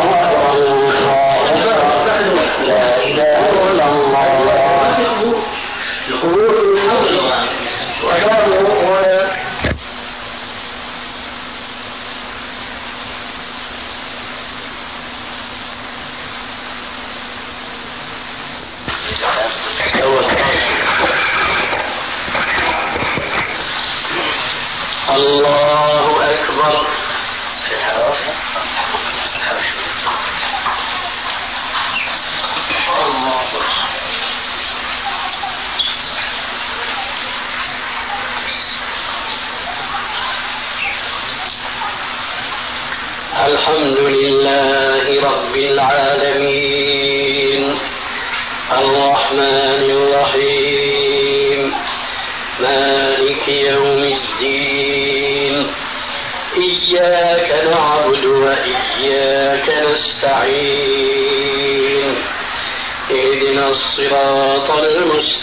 أكبر 0.00 0.52
الله 0.52 1.16
أكبر 1.44 1.76
لا 2.66 2.96
إله 3.04 3.50
إلا 3.50 3.86
الله 3.86 4.26
وكانوا 8.04 8.66
الله 25.16 26.32
أكبر. 26.32 26.86
الحمد 43.46 43.98
لله 43.98 45.06
رب 45.30 45.54
العالمين. 45.56 46.55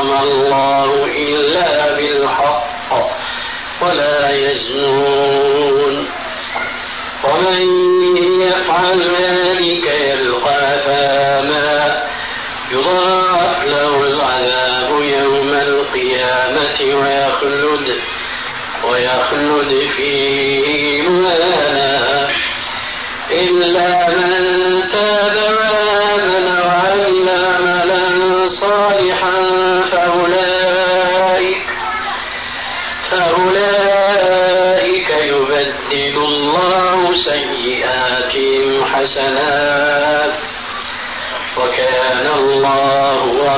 الله. 0.00 0.75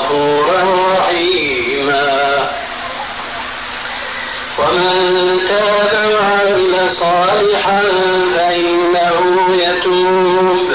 غفورا 0.09 0.62
رحيما. 0.99 2.49
ومن 4.59 5.38
تاب 5.49 5.92
وعمل 6.14 6.90
صالحا 6.90 7.83
فإنه 8.37 9.47
يتوب 9.55 10.71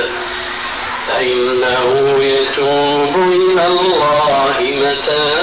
فإنه 1.08 1.84
يتوب 2.24 3.16
إلى 3.16 3.66
الله 3.68 4.58
متابا 4.62 5.43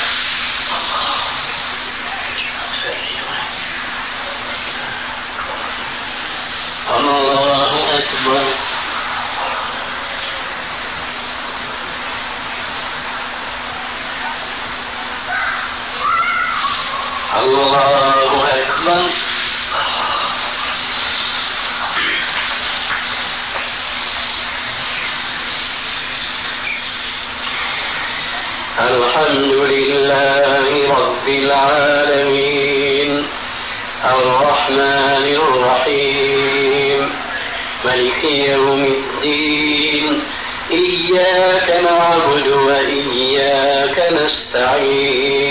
رب 31.21 31.29
العالمين. 31.29 33.25
الرحمن 34.05 35.35
الرحيم. 35.35 37.09
ملك 37.85 38.23
يوم 38.23 38.85
الدين. 38.85 40.23
إياك 40.71 41.83
نعبد 41.83 42.51
وإياك 42.51 44.13
نستعين. 44.13 45.49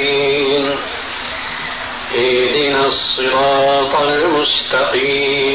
اهدنا 2.14 2.86
الصراط 2.86 4.04
المستقيم. 4.04 5.50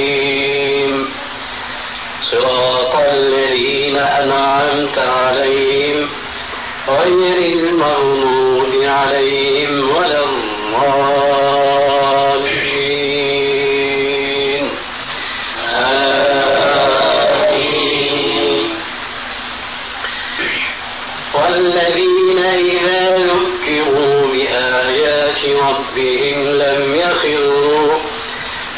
صراط 2.31 2.95
الذين 2.95 3.97
أنعمت 3.97 4.97
عليهم 4.97 6.09
غير 6.89 7.37
المغضوب 7.37 8.34
عليهم 8.95 9.89
ولا 9.95 10.23
الضالين. 10.23 10.65
والذين 21.33 22.39
إذا 22.39 23.17
ذكروا 23.17 24.27
بآيات 24.27 25.41
ربهم 25.45 26.37
لم 26.47 26.93
يخروا 26.93 27.99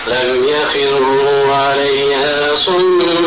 لم 0.08 0.43
يخروا 0.43 1.53
عليها 1.56 2.56
صما 2.65 3.26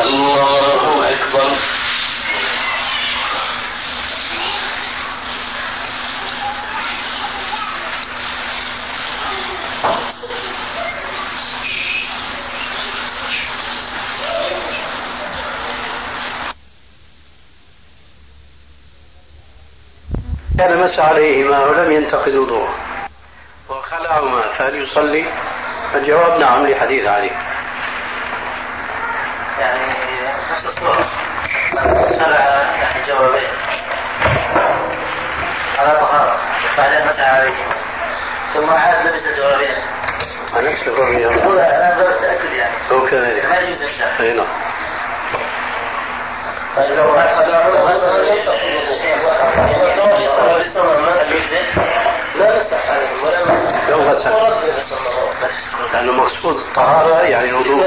الله 0.00 1.10
أكبر. 1.10 1.58
كان 20.58 20.80
مس 20.84 20.98
عليهما 20.98 21.64
ولم 21.66 21.92
ينتقد 21.92 22.34
وضوءه 22.34 22.74
وخلعهما 23.70 24.42
فهل 24.58 24.74
يصلي؟ 24.74 25.24
الجواب 25.94 26.40
نعم 26.40 26.66
لحديث 26.66 27.06
علي. 27.06 27.30
يعني 29.60 29.87
طهارة 36.00 36.36
بعدين 36.76 37.06
مسح 37.06 37.34
عليهما 37.34 37.74
ثم 38.54 38.70
عاد 38.70 39.06
لبس 39.06 39.26
الجوابين 39.26 39.76
نفس 40.56 40.88
الرمية 40.88 41.26
هو 41.26 41.58
أنا 41.58 42.16
بتاكد 42.18 42.52
يعني 42.52 42.74
هو 42.92 43.06
كذلك 43.06 43.44
ما 43.44 43.58
يجوز 43.58 43.82
الشك 43.82 44.20
اي 44.20 44.32
نعم 44.32 44.46
طيب 46.76 46.96
لو 46.96 47.14
لا 52.36 52.58
مسح 52.58 52.90
عليهم 52.90 53.22
ولا 53.24 53.44
مسح 53.44 53.88
لو 53.88 54.02
مسح 54.02 54.30
لأنه 55.92 56.12
مقصود 56.12 56.56
الطهارة 56.56 57.22
يعني 57.22 57.50
الوضوء 57.50 57.86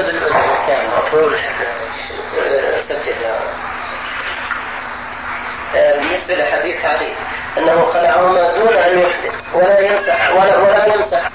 بالنسبة 5.72 6.34
لحديث 6.34 6.84
علي 6.84 7.12
أنه 7.58 7.92
خلعهما 7.92 8.56
دون 8.58 8.76
أن 8.76 8.98
يحدث 8.98 9.34
ولا 9.54 9.80
يمسح 9.80 10.30
ولا 10.30 10.58
ولم 10.58 10.92
يمسح 10.92 11.30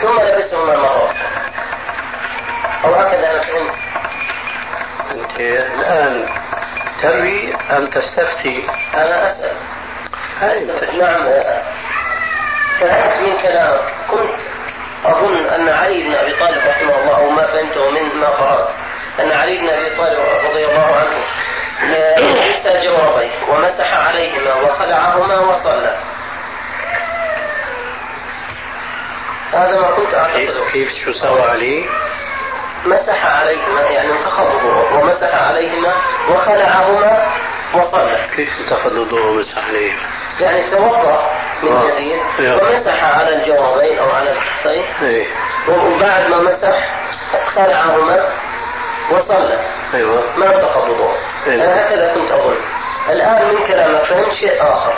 ثم 0.00 0.20
لبسهما 0.20 0.76
مرة 0.76 1.14
أو 2.84 2.94
هكذا 2.94 3.30
أنا 3.30 3.42
فهمت 3.42 3.74
الآن 5.40 6.26
تروي 7.02 7.54
أم 7.54 7.86
تستفتي؟ 7.86 8.66
أنا 8.94 9.26
أسأل. 9.26 9.56
أسأل. 10.42 10.98
نعم. 10.98 11.24
فهمت 12.80 13.20
من 13.20 13.42
كلامك 13.42 13.80
كنت 14.10 14.40
أظن 15.04 15.46
أن 15.46 15.68
علي 15.68 16.02
بن 16.02 16.14
أبي 16.14 16.32
طالب 16.32 16.58
رحمه 16.66 16.98
الله 16.98 17.16
أو 17.16 17.30
ما 17.30 17.46
فهمته 17.46 17.90
من 17.90 18.20
ما 18.20 18.28
قرأت 18.28 18.68
أن 19.20 19.32
علي 19.32 19.58
بن 19.58 19.68
أبي 19.68 19.96
طالب 19.96 20.18
رضي 20.50 20.64
الله 20.64 20.96
عنه 20.96 21.24
لبس 21.82 22.66
جوربيه 22.86 23.44
ومسح 23.48 23.94
عليهما 24.08 24.54
وخلعهما 24.54 25.38
وصلى 25.38 25.96
هذا 29.52 29.80
ما 29.80 29.90
كنت 29.90 30.14
أعتقده 30.14 30.70
كيف 30.72 30.88
شو 31.04 31.12
سوى 31.12 31.42
عليه؟ 31.50 31.86
مسح 32.84 33.26
عليهما 33.26 33.80
يعني 33.80 34.12
انتقض 34.12 34.54
وضوءه 34.54 34.98
ومسح 34.98 35.42
عليهما 35.48 35.92
وخلعهما 36.30 37.32
وصلى 37.74 38.24
كيف 38.36 38.48
انتقد 38.60 38.92
الوضوء 38.92 39.26
ومسح 39.26 39.58
عليه؟ 39.68 39.92
يعني 40.40 40.70
توضأ 40.70 41.30
من 41.62 41.72
آه. 41.72 41.82
جديد. 41.82 42.20
ومسح 42.62 43.04
على 43.18 43.34
الجوربين 43.36 43.98
أو 43.98 44.10
على 44.10 44.32
الكفين 44.32 44.84
إيه 45.02 45.26
وبعد 45.68 46.30
ما 46.30 46.36
مسح 46.42 46.88
خلعهما 47.54 48.28
وصلى 49.10 49.58
أيوه. 49.94 50.22
ما 50.36 50.46
انتقض 50.46 50.88
وضوءه 50.90 51.16
أيوه. 51.46 51.64
أنا 51.64 51.86
هكذا 51.86 52.14
كنت 52.14 52.30
اظن 52.30 52.56
الآن 53.10 53.54
من 53.54 53.66
كلامك 53.66 54.04
فهمت 54.04 54.34
شيء 54.34 54.62
آخر. 54.62 54.94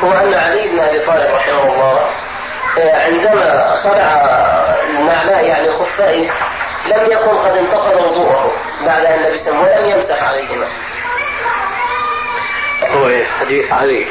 هو 0.00 0.12
أن 0.12 0.34
علي 0.34 0.68
بن 0.68 0.80
أبي 0.80 0.98
طالب 0.98 1.34
رحمه 1.34 1.62
الله 1.62 2.00
آه، 2.78 3.04
عندما 3.06 3.74
خلع 3.82 4.26
نعلاه 5.06 5.40
يعني 5.40 5.72
خفائه 5.72 6.30
لم 6.86 7.12
يكن 7.12 7.38
قد 7.38 7.56
انتقض 7.56 8.04
وضوءه 8.04 8.52
بعد 8.86 9.04
أن 9.04 9.22
لبسهم 9.22 9.60
ولم 9.60 9.90
يمسح 9.90 10.22
عليهما. 10.22 10.66
هو 12.90 13.24
حديث 13.40 13.72
علي 13.72 14.06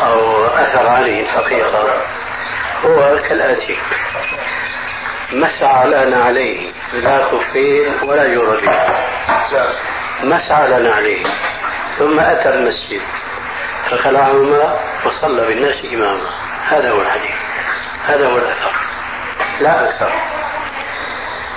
أو 0.00 0.44
أثر 0.44 0.88
علي 0.88 1.20
الحقيقة 1.20 2.04
هو 2.84 3.18
كالآتي. 3.28 3.76
مسح 5.32 5.62
على 5.62 6.10
نعليه 6.10 6.70
لا 6.92 7.24
خفين 7.24 7.94
ولا 8.02 8.34
جوربين 8.34 8.72
مسح 10.22 10.52
على 10.52 10.88
نعليه 10.88 11.24
ثم 11.98 12.20
أتى 12.20 12.54
المسجد. 12.54 13.00
فخلعهما 13.90 14.80
وصلى 15.04 15.46
بالناس 15.46 15.84
إماما. 15.94 16.30
هذا 16.68 16.90
هو 16.90 17.00
الحديث. 17.00 17.36
هذا 18.06 18.28
هو 18.28 18.38
الأثر. 18.38 18.72
لا 19.60 19.88
أكثر. 19.88 20.12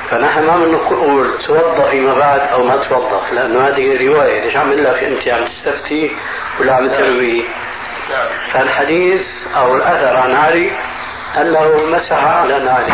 فنحن 0.09 0.43
ما 0.43 0.57
بنقول 0.57 1.37
توضأ 1.47 1.89
فيما 1.89 2.13
بعد 2.13 2.39
أو 2.39 2.63
ما 2.63 2.77
توضأ. 2.89 3.21
لأنه 3.31 3.67
هذه 3.67 4.07
رواية. 4.07 4.41
ليش 4.41 4.55
عم 4.55 4.73
لك 4.73 5.03
أنت 5.03 5.27
عم 5.27 5.45
تستفتي 5.45 6.15
ولا 6.59 6.75
عم 6.75 6.87
تروي؟ 6.87 7.43
فالحديث 8.53 9.21
أو 9.55 9.75
الأثر 9.75 10.17
عن 10.17 10.35
علي 10.35 10.71
أنه 11.37 11.85
مسح 11.85 12.23
على 12.23 12.59
نعله 12.59 12.93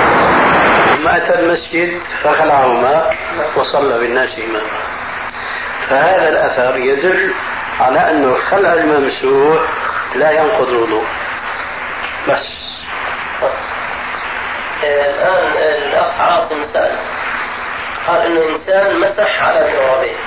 ثم 0.96 1.08
أتى 1.08 1.40
المسجد 1.40 2.02
فخلعهما 2.24 3.12
وصلى 3.56 4.00
بالناس 4.00 4.30
إماما 4.40 4.86
فهذا 5.90 6.30
الأثر 6.30 6.78
يدل 6.78 7.34
على 7.80 8.12
أنه 8.12 8.36
خلع 8.36 8.74
الممسوح 8.74 9.62
لا 10.16 10.32
ينقض 10.32 10.70
الوضوء. 10.70 11.06
بس. 12.30 12.46
الآن 14.84 15.52
الأخ 15.58 16.22
عاصم 16.22 16.66
سأل 16.74 17.00
قال 18.08 18.22
إنه 18.22 18.50
إنسان 18.50 19.00
مسح 19.00 19.44
على 19.44 19.68
الجوابين 19.68 20.18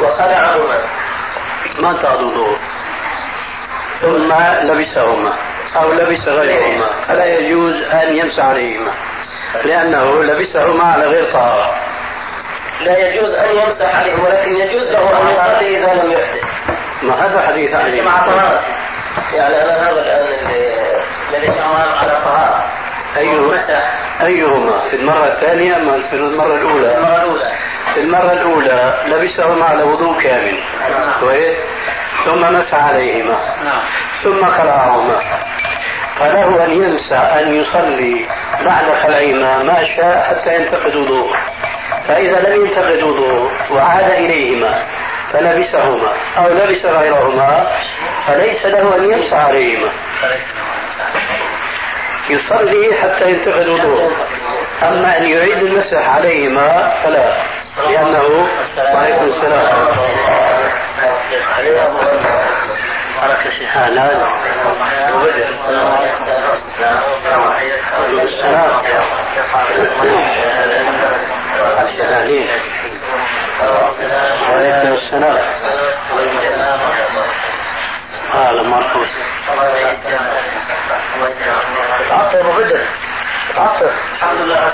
وخلعهما. 0.00 0.80
ما 1.78 1.90
انتهى 1.90 2.14
الوضوء؟ 2.18 2.58
ثم 4.00 4.32
لبسهما 4.62 5.32
أو 5.76 5.92
لبس 5.92 6.28
غيرهما. 6.28 6.86
فلا 7.08 7.38
يجوز 7.38 7.82
أن 7.82 8.16
يمسح 8.16 8.44
عليهما؟ 8.44 8.92
لأنه 9.64 10.22
لبسهما 10.22 10.84
على 10.84 11.06
غير 11.06 11.32
طهارة. 11.32 11.74
لا 12.80 12.98
يجوز 12.98 13.34
أن 13.34 13.56
يمسح 13.56 13.96
عليه 13.96 14.22
ولكن 14.22 14.56
يجوز 14.56 14.82
له 14.82 15.20
أن 15.20 15.28
يصلي 15.28 15.78
إذا 15.78 16.02
لم 16.02 16.12
يحدث. 16.12 16.44
ما 17.02 17.26
هذا 17.26 17.46
حديث 17.46 17.74
علي 17.74 18.00
مع 18.00 18.26
طهارة 18.26 18.60
يعني 19.32 19.62
أنا 19.62 19.72
هذا 19.72 20.00
الآن 20.00 20.30
سواء 21.58 21.88
على 21.98 22.20
طهارة. 22.24 22.64
أيهما؟ 23.16 23.82
أيهما؟ 24.22 24.80
في 24.90 24.96
المرة 24.96 25.26
الثانية 25.26 25.76
أم 25.76 26.08
في 26.10 26.16
المرة 26.16 26.54
الأولى؟ 26.54 26.96
المرة 26.96 27.16
الأولى. 27.16 27.58
في 27.94 28.00
المرة 28.00 28.32
الأولى 28.32 28.94
لبسهما 29.06 29.64
على 29.64 29.82
وضوء 29.82 30.22
كامل. 30.22 30.60
كويس؟ 31.20 31.56
ثم 32.24 32.40
مسح 32.40 32.74
عليهما. 32.74 33.38
نعم. 33.64 33.80
ثم 34.24 34.44
خلعهما 34.44 35.20
فله 36.20 36.64
أن 36.64 36.70
ينسى 36.70 37.14
أن 37.14 37.54
يصلي 37.54 38.26
بعد 38.64 38.84
خلعهما 39.02 39.62
ما 39.62 39.84
شاء 39.96 40.22
حتى 40.22 40.54
ينتقد 40.56 40.96
وضوءه. 40.96 41.36
فإذا 42.08 42.40
لم 42.40 42.64
ينتقد 42.64 43.02
وضوءه 43.02 43.50
وعاد 43.70 44.10
إليهما 44.10 44.82
فلبسهما 45.32 46.12
أو 46.38 46.48
لبس 46.48 46.84
غيرهما 46.84 47.66
فليس 48.26 48.64
له 48.64 48.96
أن 48.96 49.10
يمسح 49.10 49.34
عليهما. 49.34 49.90
يصلي 52.30 52.94
حتى 52.94 53.30
ينتقد 53.30 53.68
وضوءه. 53.68 54.10
أما 54.82 55.18
أن 55.18 55.24
يعيد 55.24 55.56
المسح 55.56 56.08
عليهما 56.08 56.94
فلا 57.04 57.42
لأنه 57.90 58.48
وعليكم 58.94 59.24
السلام. 59.24 59.86
حركة 63.20 63.48
الشهادين 71.88 72.48
وعليكم 74.50 74.92
السلام 74.92 75.38
هذا 78.34 78.60
تعطر 83.54 83.90
الحمد 84.14 84.40
لله 84.40 84.72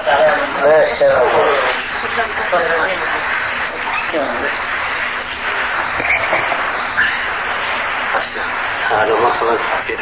هذا 8.90 9.14
مرحبا 9.14 9.56
في 9.86 9.96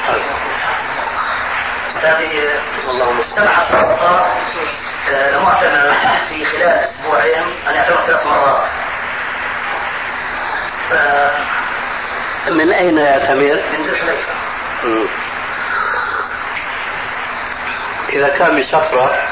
أستاذي 1.88 2.48
اللهم 2.88 3.20
الصلاة 3.20 4.26
لمعتمر 5.10 5.94
في 6.28 6.44
خلال 6.44 6.62
أسبوعين 6.62 7.42
أن 7.68 7.74
يعتمر 7.74 8.00
ثلاث 8.06 8.26
مرات. 8.26 8.64
من 12.50 12.72
أين 12.72 12.98
يعتمر؟ 12.98 13.62
من 13.78 13.84
ذي 13.84 13.90
الحليفة. 13.90 14.32
مم. 14.84 15.06
إذا 18.08 18.28
كان 18.28 18.60
بسفرة 18.60 19.28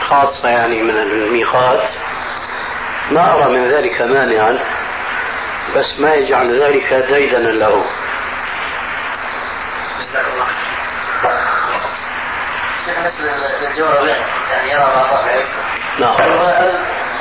خاصة 0.00 0.48
يعني 0.48 0.82
من 0.82 0.96
الميقات 0.96 1.90
ما 3.10 3.34
أرى 3.34 3.52
من 3.52 3.68
ذلك 3.68 4.02
مانعا. 4.02 4.58
بس 5.76 6.00
ما 6.00 6.14
يجعل 6.14 6.62
ذلك 6.62 6.94
ديدنا 6.94 7.48
له. 7.48 7.84
بالنسبة 12.86 13.24
للجوربين 13.62 14.22
يعني 14.50 14.70
يرى 14.70 14.80
ما 14.80 15.04
صحيح 15.10 15.46
نعم. 15.98 16.16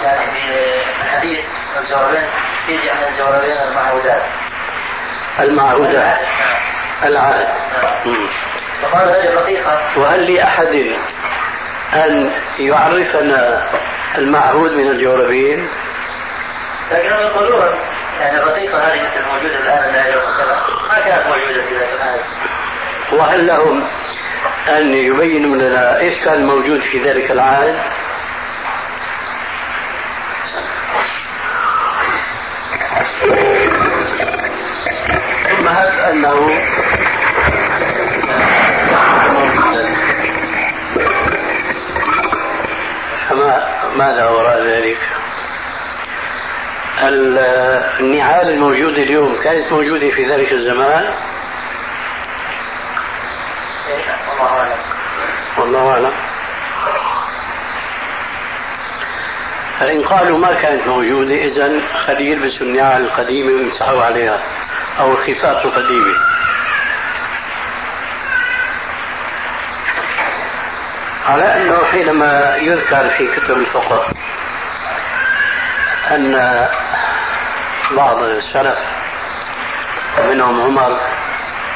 يعني 0.04 0.32
في 0.32 1.08
حديث 1.10 1.46
الجوربين 1.80 2.30
يجي 2.68 2.90
عن 2.90 3.04
الجوربين 3.14 3.58
المعهودات؟ 3.58 4.24
المعهودات. 5.40 6.18
العهد. 7.04 7.48
فقال 8.82 9.08
هذه 9.08 9.34
رقيقة 9.36 10.00
وهل 10.00 10.34
لأحد 10.34 10.96
أن 11.94 12.32
يعرفنا 12.60 13.68
المعهود 14.18 14.72
من 14.72 14.88
الجوربين؟ 14.88 15.70
لكنهم 16.92 17.20
يقولون 17.20 17.76
يعني 18.20 18.38
الرقيقة 18.38 18.78
هذه 18.78 19.02
مثل 19.02 19.28
موجودة 19.28 19.60
الآن 19.60 19.94
ما 20.90 21.00
كانت 21.00 21.28
موجودة 21.28 21.66
في 21.66 21.74
ذاك 21.78 21.90
الآن 21.94 22.20
وهل 23.12 23.48
لهم 23.48 23.84
أن 24.70 24.94
يبينوا 24.94 25.56
لنا 25.56 26.00
إيش 26.00 26.24
كان 26.24 26.46
موجود 26.46 26.82
في 26.82 27.04
ذلك 27.04 27.32
العهد؟ 27.32 27.76
ثم 35.50 35.68
هل 35.68 36.00
أنه 36.00 36.50
فما 43.30 43.68
ماذا 43.96 44.30
وراء 44.30 44.64
ذلك؟ 44.64 44.98
النعال 48.00 48.50
الموجودة 48.50 49.04
اليوم 49.04 49.42
كانت 49.44 49.72
موجودة 49.72 50.10
في 50.10 50.26
ذلك 50.26 50.52
الزمان؟ 50.52 51.14
والله 54.30 54.60
أعلم 54.60 54.80
والله 55.58 55.92
أعلم 55.92 56.14
فإن 59.80 60.04
قالوا 60.04 60.38
ما 60.38 60.54
كانت 60.54 60.88
موجودة 60.88 61.36
إذا 61.36 61.82
خلي 62.06 62.32
يلبسوا 62.32 62.68
النعال 62.68 63.02
القديمة 63.02 63.52
ويمسحوا 63.52 64.04
عليها 64.04 64.40
أو 65.00 65.12
الخفاف 65.12 65.66
القديمة 65.66 66.14
على 71.26 71.44
أنه 71.44 71.86
حينما 71.92 72.56
يذكر 72.56 73.10
في 73.10 73.28
كتب 73.28 73.58
الفقه 73.58 74.06
أن 76.12 76.68
بعض 77.96 78.24
السلف 78.24 78.78
منهم 80.30 80.62
عمر 80.62 81.00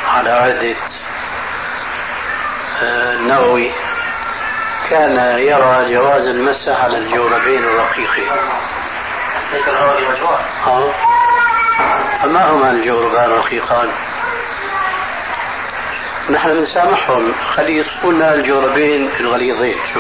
على 0.08 0.30
عهد 0.30 0.76
النووي 2.82 3.72
كان 4.90 5.40
يرى 5.40 5.94
جواز 5.94 6.22
المسح 6.22 6.84
على 6.84 6.98
الجوربين 6.98 7.64
الرقيقين. 7.64 8.30
آه. 10.68 10.92
فما 12.22 12.50
هما 12.52 12.72
الجوربان 12.72 13.26
الرقيقان؟ 13.26 13.92
نحن 16.30 16.54
بنسامحهم 16.54 17.34
خلي 17.56 17.78
يصفوا 17.78 18.14
لنا 18.14 18.34
الجوربين 18.34 19.10
الغليظين 19.20 19.78
شو 19.94 20.00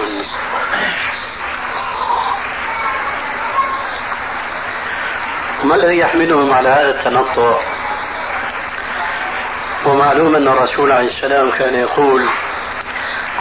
ما 5.63 5.75
الذي 5.75 5.97
يحملهم 5.97 6.53
على 6.53 6.69
هذا 6.69 6.89
التنطع؟ 6.89 7.59
ومعلوم 9.85 10.35
أن 10.35 10.47
الرسول 10.47 10.91
عليه 10.91 11.07
السلام 11.07 11.51
كان 11.51 11.73
يقول 11.75 12.29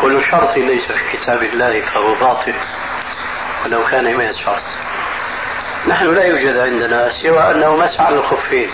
كل 0.01 0.25
شرط 0.31 0.57
ليس 0.57 0.93
في 0.93 1.17
كتاب 1.17 1.43
الله 1.43 1.81
فهو 1.81 2.15
باطل 2.15 2.55
ولو 3.65 3.85
كان 3.85 4.17
مئة 4.17 4.33
شرط. 4.33 4.63
نحن 5.89 6.15
لا 6.15 6.25
يوجد 6.25 6.59
عندنا 6.59 7.13
سوى 7.23 7.51
أنه 7.51 7.77
مسح 7.77 8.01
على 8.01 8.17
الخفين 8.17 8.71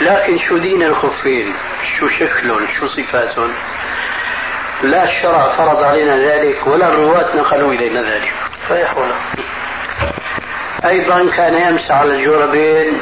لكن 0.00 0.38
شو 0.38 0.56
دين 0.58 0.82
الخفين؟ 0.82 1.54
شو 1.98 2.08
شكلهم 2.08 2.66
شو 2.66 2.88
صفاتهم 2.88 3.52
لا 4.82 5.04
الشرع 5.04 5.56
فرض 5.56 5.82
علينا 5.82 6.16
ذلك 6.16 6.66
ولا 6.66 6.88
الرواة 6.88 7.36
نقلوا 7.36 7.72
إلينا 7.72 8.00
ذلك. 8.00 8.32
فيحونا 8.68 9.14
أيضا 10.84 11.30
كان 11.36 11.54
يمسح 11.54 11.90
على 11.90 12.14
الجوربين 12.14 13.00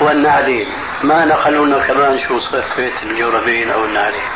والنعلين. 0.00 0.66
ما 1.02 1.24
نقلوا 1.24 1.66
لنا 1.66 1.86
كمان 1.86 2.20
شو 2.20 2.40
صفة 2.40 3.02
الجوربين 3.02 3.70
أو 3.70 3.84
النعلين. 3.84 4.28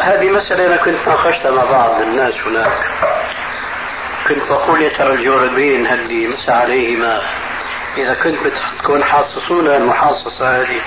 هذه 0.00 0.30
مسألة 0.30 0.66
أنا 0.66 0.76
كنت 0.76 1.08
ناقشتها 1.08 1.50
مع 1.50 1.64
بعض 1.64 2.00
الناس 2.00 2.34
هناك. 2.46 2.78
كنت 4.28 4.48
بقول 4.50 4.82
يا 4.82 4.88
ترى 4.98 5.14
الجوربين 5.14 5.86
هل 5.86 6.28
مسح 6.28 6.50
عليهما 6.50 7.20
إذا 7.96 8.14
كنت 8.14 8.38
بتكون 8.46 9.04
حاصصون 9.04 9.66
المحاصصة 9.66 10.60
هذه 10.60 10.80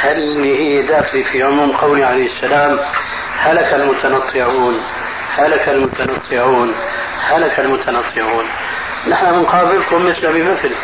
هل 0.00 0.44
هي 0.44 0.82
داخلة 0.82 1.22
في 1.32 1.42
عموم 1.42 1.72
قوله 1.72 2.06
عليه 2.06 2.26
السلام 2.26 2.80
هلك 3.38 3.74
المتنطعون؟ 3.74 4.80
هلك 5.36 5.68
المتنطعون؟ 5.68 6.74
هلك 7.24 7.60
المتنطعون 7.60 8.44
نحن 9.08 9.32
بنقابلكم 9.32 10.06
مثل 10.06 10.32
بمثل. 10.32 10.74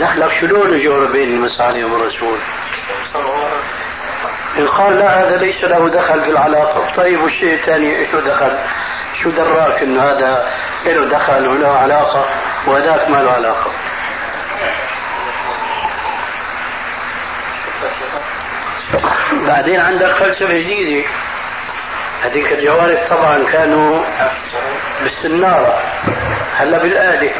دخلك 0.00 0.32
شلون 0.40 0.72
الجوربين 0.72 1.28
اللي 1.28 1.38
مسح 1.38 1.60
عليهم 1.60 1.94
الرسول 1.94 2.38
إن 4.58 4.68
قال 4.68 4.98
لا 4.98 5.20
هذا 5.20 5.36
ليس 5.36 5.64
له 5.64 5.88
دخل 5.88 6.20
في 6.24 6.30
العلاقة. 6.30 6.94
طيب 6.96 7.22
والشيء 7.22 7.54
الثاني 7.54 8.06
له 8.06 8.20
دخل؟ 8.20 8.58
شو 9.22 9.30
دراك 9.30 9.82
انه 9.82 10.02
هذا 10.02 10.52
له 10.86 11.04
دخل 11.18 11.48
وله 11.48 11.68
علاقة؟ 11.68 12.24
وهذاك 12.66 13.10
ما 13.10 13.16
له 13.16 13.30
علاقة. 13.30 13.70
بعدين 19.46 19.80
عندك 19.80 20.12
فلسفة 20.12 20.54
جديدة. 20.54 21.08
هذيك 22.24 22.52
الجوارح 22.52 23.08
طبعا 23.10 23.44
كانوا 23.52 24.02
بالسنارة 25.02 25.82
هلا 26.56 26.78
بالآلة 26.78 27.30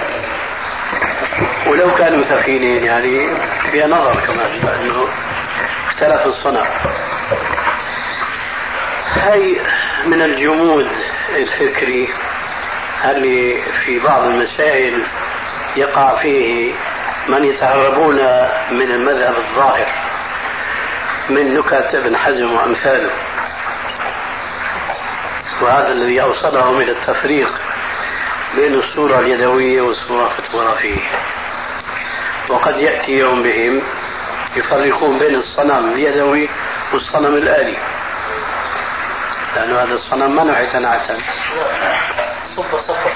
ولو 1.67 1.95
كانوا 1.95 2.25
ثقيلين 2.25 2.85
يعني 2.85 3.29
فيها 3.71 3.87
نظر 3.87 4.15
كمان 4.27 4.61
لأنه 4.65 5.09
اختلف 5.87 6.27
الصنع. 6.27 6.67
هاي 9.13 9.61
من 10.07 10.23
الجمود 10.23 10.87
الفكري 11.37 12.09
اللي 13.05 13.63
في 13.85 13.99
بعض 13.99 14.25
المسائل 14.25 15.07
يقع 15.77 16.23
فيه 16.23 16.73
من 17.29 17.45
يتهربون 17.45 18.17
من 18.71 18.91
المذهب 18.91 19.35
الظاهر 19.37 19.87
من 21.31 21.55
نكت 21.55 21.95
ابن 21.95 22.17
حزم 22.17 22.53
وأمثاله. 22.53 23.11
وهذا 25.63 25.93
الذي 25.93 26.23
اوصلهم 26.23 26.81
إلى 26.81 26.93
التفريق 26.93 27.49
بين 28.57 28.75
الصورة 28.75 29.19
اليدوية 29.19 29.83
والصورة 29.83 30.27
الفوتوغرافية. 30.39 31.01
وقد 32.49 32.77
يأتي 32.77 33.19
يوم 33.19 33.43
بهم 33.43 33.83
يفرقون 34.57 35.19
بين 35.19 35.35
الصنم 35.35 35.93
اليدوي 35.93 36.49
والصنم 36.93 37.35
الآلي. 37.37 37.77
لأن 39.57 39.71
هذا 39.71 39.95
الصنم 39.95 40.37
ما 40.37 40.45
نوع 40.45 40.79
نعتا 40.79 41.19
صفر 42.57 42.81
صفر 42.81 43.13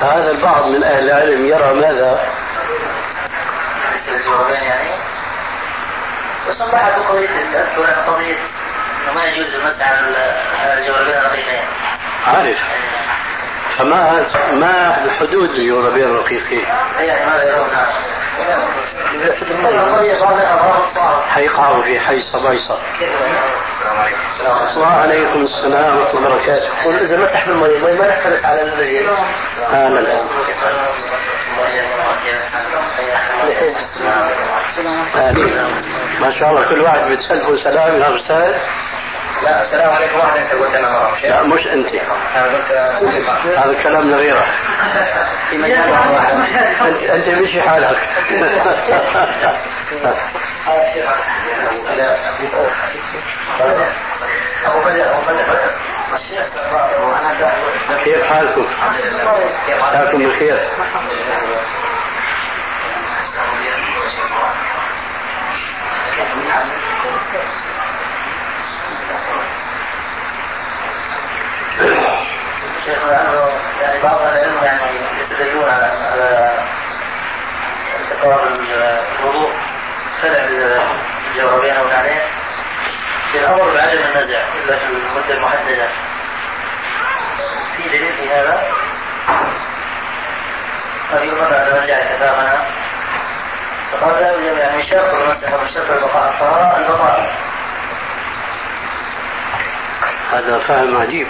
فهذا 0.00 0.30
البعض 0.30 0.66
من 0.66 0.84
أهل 0.84 1.10
العلم 1.10 1.46
يرى 1.46 1.74
ماذا؟ 1.74 2.20
الجوابين 4.08 4.62
يعني. 4.62 4.90
قضية 7.08 7.28
قضية 8.06 8.38
ما 9.14 9.24
يجوز 9.24 9.54
على 10.54 10.72
الجوابين 10.72 11.14
الرقيقين 11.14 11.64
عارف. 12.26 12.58
فما 13.78 14.26
ما 14.52 14.96
حدود 15.20 15.50
الجوربين 15.50 16.04
الرقيقين 16.04 16.64
يعني 16.98 17.30
ماذا 17.30 17.66
حيقعوا 21.28 21.82
في 21.82 22.00
حي 22.00 22.22
صبيصة 22.32 22.78
وعليكم 24.76 25.40
السلام 25.40 25.96
ورحمة 25.96 26.18
الله 26.18 26.28
وبركاته. 26.28 26.84
قل 26.84 26.98
إذا 26.98 27.16
مسح 27.16 27.46
بالمية 27.48 27.76
المية 27.76 27.94
ما 27.94 28.16
نختلف 28.16 28.46
على 28.46 28.62
الرجل 28.62 29.08
آه 29.72 29.88
لا 29.88 30.00
لا 30.00 30.20
آمين. 35.30 35.54
ما 36.20 36.30
شاء 36.38 36.50
الله 36.50 36.68
كل 36.68 36.80
واحد 36.80 37.10
بتسلفه 37.10 37.64
سلام 37.64 38.00
يا 38.00 38.16
أستاذ. 38.16 38.54
لا 39.42 39.62
السلام 39.62 39.92
عليكم. 39.94 40.18
واحد 40.18 40.36
انت 40.36 40.52
قلت 40.52 40.74
أنا 40.74 40.90
مرة 40.90 41.18
لا 41.22 41.42
مش 41.42 41.66
أنت. 41.66 41.88
هذا 43.56 43.82
كلام 43.82 44.10
لغيرك. 44.10 44.48
أنت 47.10 47.28
مشي 47.28 47.62
حالك. 47.62 47.98
كيف 58.04 58.22
حالكم؟ 58.22 58.66
حالكم 59.92 60.28
بخير 60.28 60.60
شيخ 72.88 73.08
يعني 73.82 74.02
بعض 74.02 74.20
العلم 74.20 74.64
يعني 74.64 75.00
يستدلون 75.20 75.64
على 75.70 76.54
انتقال 78.00 78.40
الوضوء 79.20 79.52
خلع 80.22 80.38
الجوربين 81.34 81.76
أو 81.76 81.88
في 83.32 83.38
الامر 83.38 83.72
بعدم 83.74 83.98
النزع 83.98 84.40
إلا 84.54 84.78
في 84.78 84.84
المدة 84.86 85.34
المحددة. 85.34 85.88
في 87.76 87.88
دليل 87.88 88.12
في 88.12 88.30
هذا؟ 88.30 88.62
قد 91.12 91.24
يؤمر 91.24 91.54
على 91.54 91.78
رجع 91.80 92.16
كتابنا 92.16 92.64
فقال 93.92 94.22
لا 94.22 94.32
يوجد 94.32 94.58
يعني 94.58 94.86
شرط 94.86 95.14
المسح 95.14 95.52
وشرط 95.52 95.90
البقاء. 95.90 96.30
الطهارة 96.30 96.76
البقاء. 96.76 97.34
هذا 100.32 100.58
فهم 100.58 100.96
عجيب. 100.96 101.28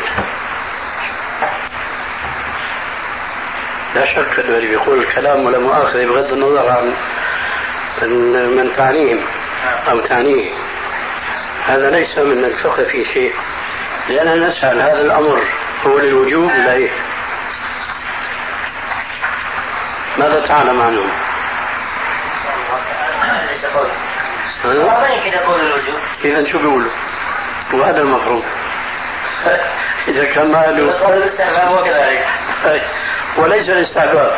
لا 3.94 4.06
شك 4.06 4.38
انه 4.38 4.56
اللي 4.56 4.68
بيقول 4.68 4.98
الكلام 4.98 5.46
ولا 5.46 5.58
مؤاخذة 5.58 6.06
بغض 6.06 6.32
النظر 6.32 6.68
عن 6.68 6.94
من 8.56 8.72
تعنيهم 8.76 9.20
أو 9.88 10.00
تعنيه 10.00 10.50
هذا 11.66 11.90
ليس 11.90 12.18
من 12.18 12.44
الفقه 12.44 12.84
في 12.84 13.04
شيء 13.04 13.34
لأننا 14.08 14.48
نسأل 14.48 14.80
هذا 14.80 15.00
الأمر 15.00 15.42
هو 15.86 15.98
للوجوب 15.98 16.50
لا 16.50 16.72
إيه 16.72 16.90
ماذا 20.18 20.46
تعلم 20.46 20.82
عنه؟ 20.82 21.04
ما 24.64 25.08
يمكن 25.08 25.38
يقول 25.38 25.60
الوجوب 25.60 26.00
إذا 26.24 26.44
شو 26.44 26.58
بيقولوا؟ 26.58 26.90
وهذا 27.72 28.00
المفروض 28.00 28.44
إذا 30.08 30.24
كان 30.24 30.52
ما 30.52 30.66
له. 30.66 31.14
الاستحباب 31.14 31.70
وكذلك 31.72 32.26
وليس 33.36 33.68
الاستحباب 33.68 34.32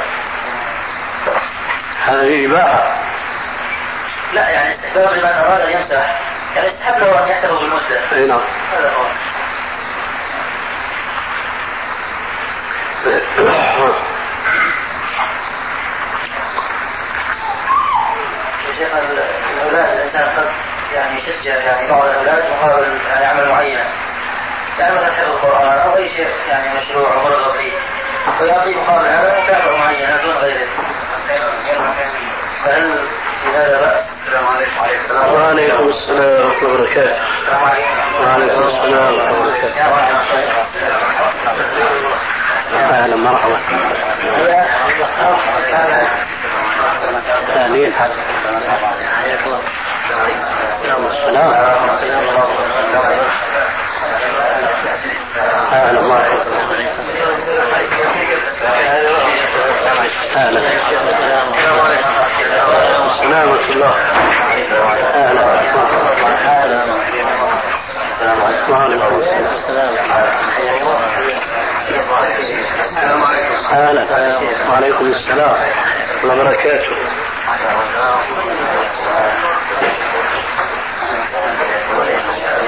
هذه 2.05 2.47
إباحة. 2.47 2.97
لا 4.33 4.49
يعني 4.49 4.75
استحباب 4.75 5.13
لمن 5.13 5.25
أراد 5.25 5.61
أن 5.61 5.71
يمسح 5.71 6.21
يعني 6.57 6.69
يستحب 6.69 7.01
له 7.01 7.25
أن 7.25 7.29
يحتفظ 7.29 7.59
بالمدة. 7.59 8.01
أي 8.13 8.27
نعم. 8.27 8.41
هذا 8.73 8.93
هو. 8.93 9.07
شيخ 18.79 18.95
الأولاد 18.95 19.97
الإنسان 19.97 20.29
قد 20.29 20.53
يعني 20.95 21.19
يشجع 21.19 21.55
يعني 21.55 21.91
بعض 21.91 22.05
الأولاد 22.05 22.45
مقابل 22.51 22.99
يعني 23.09 23.25
عمل 23.25 23.49
معين. 23.49 23.79
مثلا 24.85 25.13
حفظ 25.13 25.31
القرآن 25.31 25.79
أو 25.79 25.97
أي 25.97 26.09
شيء 26.09 26.29
يعني 26.49 26.79
مشروع 26.79 27.15
أو 27.15 27.23
مرغب 27.23 27.53
فيه 27.53 27.73
ويعطي 28.41 28.75
مقابل 28.75 29.07
هذا 29.07 29.41
مكافاه 29.43 29.77
معينه 29.79 30.17
دون 30.23 30.37
غيره. 30.37 30.69
فهل 32.65 32.99
في 33.43 33.49
هذا 33.57 33.81
باس؟ 33.81 34.05
السلام 34.21 34.47
عليكم. 34.47 34.77
وعليكم 35.35 35.89
السلام. 35.89 36.47
ورحمة 36.47 36.63
الله 36.63 36.75
وبركاته. 36.75 37.17
وعليكم 38.23 38.63
السلام 38.63 39.15
ورحمة 39.15 39.31
الله 39.31 39.41
وبركاته. 39.41 39.81
أهلا 42.75 43.17
مرحبا 43.17 43.57
اهلين 47.57 47.93
السلام. 51.11 51.61
أهلا 55.73 56.01
مرحبا 56.01 56.61
أهلا 60.37 60.61
سلامة 63.23 63.65
الله 63.73 63.95
أهلا 65.15 65.41
وعليكم 68.71 69.55
السلام 69.55 69.95
أهلا 73.73 74.05
وعليكم 74.69 75.07
السلام 75.07 75.53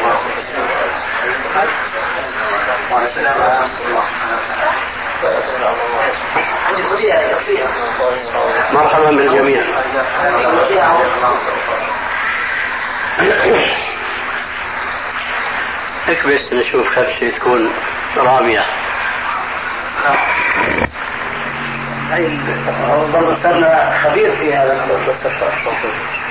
ورحمه 0.04 0.71
الله 1.52 1.72
وبركاته 2.92 3.42
مرحبا 8.72 9.10
بالجميع. 9.10 9.62
اكبس 16.08 16.52
نشوف 16.52 16.88
خبشة 16.88 17.30
تكون 17.30 17.72
رامية. 18.16 18.62
برضه 23.12 23.42
صرنا 23.42 23.98
خبير 24.04 24.36
في 24.36 24.54
هذا 24.54 24.84
الاستشفاء 24.84 25.52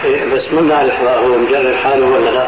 إيه، 0.03 0.25
بس 0.25 0.53
ما 0.53 0.61
نعرف 0.61 1.01
هو 1.01 1.37
مجرب 1.37 1.75
حاله 1.83 2.05
ولا 2.05 2.29
لا. 2.29 2.47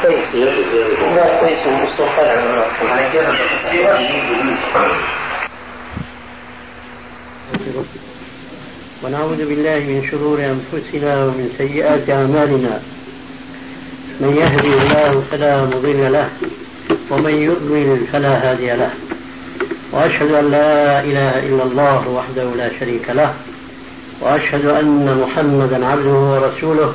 كويس 0.00 0.28
كويس 1.40 1.66
ونعوذ 9.04 9.36
بالله 9.36 9.78
من 9.78 10.08
شرور 10.10 10.38
أنفسنا 10.38 11.24
ومن 11.24 11.54
سيئات 11.58 12.10
أعمالنا. 12.10 12.82
من 14.20 14.36
يهدي 14.36 14.68
الله 14.68 15.24
فلا 15.30 15.64
مضل 15.64 16.12
له 16.12 16.28
ومن 17.10 17.34
يضلل 17.34 18.06
فلا 18.12 18.50
هادي 18.50 18.70
له. 18.72 18.90
وأشهد 19.92 20.30
أن 20.32 20.50
لا 20.50 21.00
إله 21.00 21.38
إلا 21.38 21.62
الله 21.62 22.08
وحده 22.08 22.44
لا 22.44 22.70
شريك 22.80 23.10
له 23.10 23.34
وأشهد 24.20 24.66
أن 24.66 25.26
محمدا 25.26 25.86
عبده 25.86 26.10
ورسوله. 26.10 26.94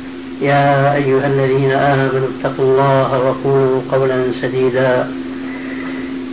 يا 0.41 0.95
أيها 0.95 1.27
الذين 1.27 1.71
آمنوا 1.71 2.27
اتقوا 2.39 2.65
الله 2.65 3.19
وقولوا 3.25 3.81
قولا 3.91 4.23
سديدا. 4.41 5.11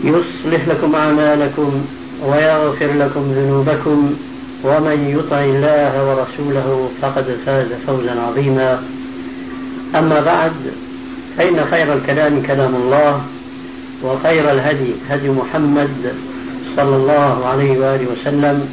يصلح 0.03 0.67
لكم 0.67 0.95
أعمالكم 0.95 1.85
ويغفر 2.25 2.93
لكم 2.93 3.21
ذنوبكم. 3.21 4.13
ومن 4.63 5.15
يطع 5.19 5.39
الله 5.39 5.93
ورسوله 6.07 6.89
فقد 7.01 7.37
فاز 7.45 7.67
فوزا 7.87 8.21
عظيما. 8.21 8.83
أما 9.95 10.19
بعد 10.19 10.51
فإن 11.37 11.65
خير 11.71 11.93
الكلام 11.93 12.41
كلام 12.41 12.75
الله 12.75 13.21
وخير 14.03 14.51
الهدي 14.51 14.93
هدي 15.09 15.29
محمد 15.29 16.13
صلى 16.75 16.95
الله 16.95 17.45
عليه 17.45 17.79
وآله 17.79 18.05
وسلم 18.11 18.69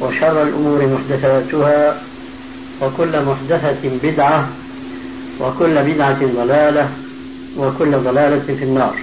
وشر 0.00 0.42
الأمور 0.42 0.86
محدثاتها 0.86 2.00
وكل 2.82 3.12
محدثة 3.24 3.90
بدعة 4.02 4.48
وكل 5.40 5.82
بدعة 5.82 6.26
ضلالة 6.36 6.90
وكل 7.56 7.90
ضلالة 7.90 8.54
في 8.54 8.64
النار. 8.64 8.96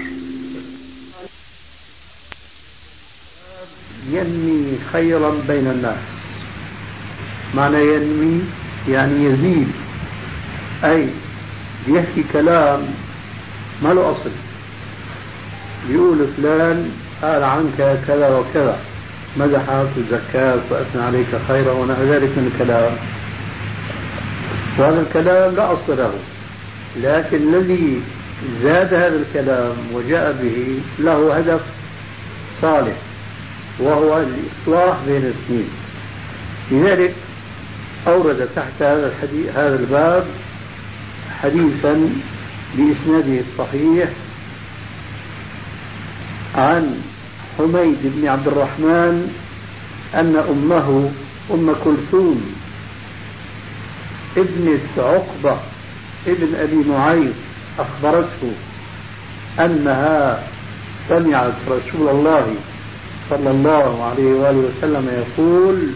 ينمي 4.11 4.77
خيرا 4.93 5.41
بين 5.47 5.67
الناس. 5.67 6.03
معنى 7.55 7.77
ينمي 7.77 8.41
يعني 8.89 9.25
يزيد. 9.25 9.71
أي 10.83 11.07
يحكي 11.87 12.23
كلام 12.33 12.79
ما 13.83 13.93
له 13.93 14.11
أصل. 14.11 14.31
يقول 15.89 16.27
فلان 16.37 16.91
قال 17.21 17.43
عنك 17.43 17.99
كذا 18.07 18.29
وكذا. 18.29 18.79
مدحك 19.37 19.87
وزكاك 19.97 20.59
وأثنى 20.69 21.01
عليك 21.01 21.27
خيرا 21.47 21.71
ونحو 21.71 22.03
ذلك 22.03 22.29
من 22.37 22.51
الكلام. 22.53 22.97
وهذا 24.77 25.01
الكلام 25.01 25.55
لا 25.55 25.73
أصل 25.73 25.97
له. 25.97 26.13
لكن 27.03 27.37
الذي 27.37 28.01
زاد 28.61 28.93
هذا 28.93 29.15
الكلام 29.15 29.75
وجاء 29.93 30.31
به 30.41 30.79
له 30.99 31.37
هدف 31.37 31.61
صالح 32.61 32.95
وهو 33.79 34.17
الإصلاح 34.17 34.97
بين 35.07 35.21
الاثنين. 35.21 35.69
لذلك 36.71 37.13
أورد 38.07 38.49
تحت 38.55 38.81
هذا 38.81 39.07
الحديث 39.07 39.55
هذا 39.55 39.79
الباب 39.79 40.25
حديثا 41.41 42.09
بإسناده 42.77 43.41
الصحيح 43.51 44.09
عن 46.55 47.01
حميد 47.57 47.97
بن 48.03 48.27
عبد 48.27 48.47
الرحمن 48.47 49.31
أن 50.15 50.35
أمه 50.49 51.11
أم 51.53 51.75
كلثوم 51.83 52.55
ابنة 54.37 54.79
عقبة 54.97 55.57
ابن 56.27 56.55
أبي 56.55 56.89
معيط 56.89 57.33
أخبرته 57.79 58.53
أنها 59.59 60.43
سمعت 61.09 61.53
رسول 61.67 62.09
الله 62.09 62.55
صلى 63.29 63.51
الله 63.51 64.03
عليه 64.03 64.33
وآله 64.35 64.69
وسلم 64.77 65.09
يقول 65.09 65.87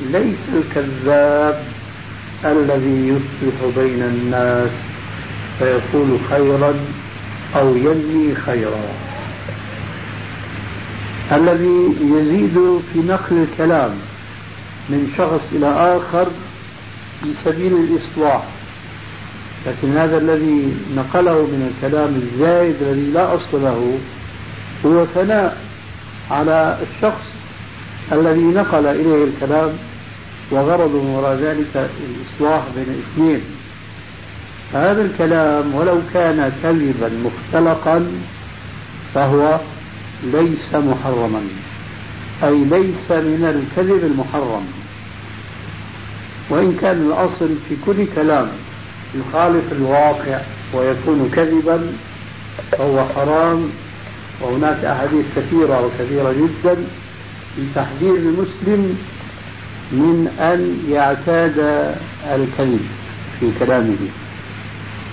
ليس 0.00 0.48
الكذاب 0.54 1.64
الذي 2.44 3.08
يصلح 3.08 3.76
بين 3.76 4.02
الناس 4.02 4.70
فيقول 5.58 6.18
خيرا 6.30 6.74
أو 7.56 7.76
ينمي 7.76 8.34
خيرا. 8.34 8.88
الذي 11.32 11.94
يزيد 12.00 12.80
في 12.92 12.98
نقل 12.98 13.46
الكلام 13.52 13.90
من 14.88 15.12
شخص 15.18 15.40
إلى 15.52 15.66
آخر 15.96 16.26
في 17.22 17.34
سبيل 17.44 17.72
الإصلاح. 17.72 18.42
لكن 19.66 19.96
هذا 19.96 20.18
الذي 20.18 20.76
نقله 20.96 21.42
من 21.42 21.72
الكلام 21.74 22.14
الزايد 22.14 22.76
الذي 22.82 23.10
لا 23.10 23.34
أصل 23.34 23.62
له 23.62 23.98
هو 24.86 25.06
ثناء 25.06 25.56
على 26.30 26.78
الشخص 26.82 27.26
الذي 28.12 28.40
نقل 28.40 28.86
إليه 28.86 29.24
الكلام 29.24 29.72
وغرض 30.50 30.90
من 30.90 31.06
وراء 31.06 31.36
ذلك 31.36 31.90
الإصلاح 32.00 32.62
بين 32.76 32.86
الاثنين 32.94 33.40
هذا 34.72 35.02
الكلام 35.02 35.74
ولو 35.74 36.00
كان 36.14 36.52
كذبا 36.62 37.10
مختلقا 37.24 38.06
فهو 39.14 39.60
ليس 40.22 40.74
محرما 40.74 41.42
أي 42.42 42.64
ليس 42.64 43.10
من 43.10 43.44
الكذب 43.54 44.04
المحرم. 44.04 44.66
وإن 46.50 46.76
كان 46.80 47.06
الأصل 47.06 47.48
في 47.68 47.76
كل 47.86 48.06
كلام 48.14 48.48
يخالف 49.14 49.72
الواقع 49.72 50.40
ويكون 50.74 51.30
كذبا 51.34 51.92
فهو 52.72 53.04
حرام. 53.04 53.70
وهناك 54.40 54.84
أحاديث 54.84 55.24
كثيرة 55.36 55.86
وكثيرة 55.86 56.32
جدا 56.32 56.74
في 57.56 57.62
تحذير 57.74 58.14
المسلم 58.14 58.98
من 59.92 60.28
أن 60.40 60.78
يعتاد 60.90 61.58
الكذب 62.34 62.86
في 63.40 63.50
كلامه. 63.58 63.96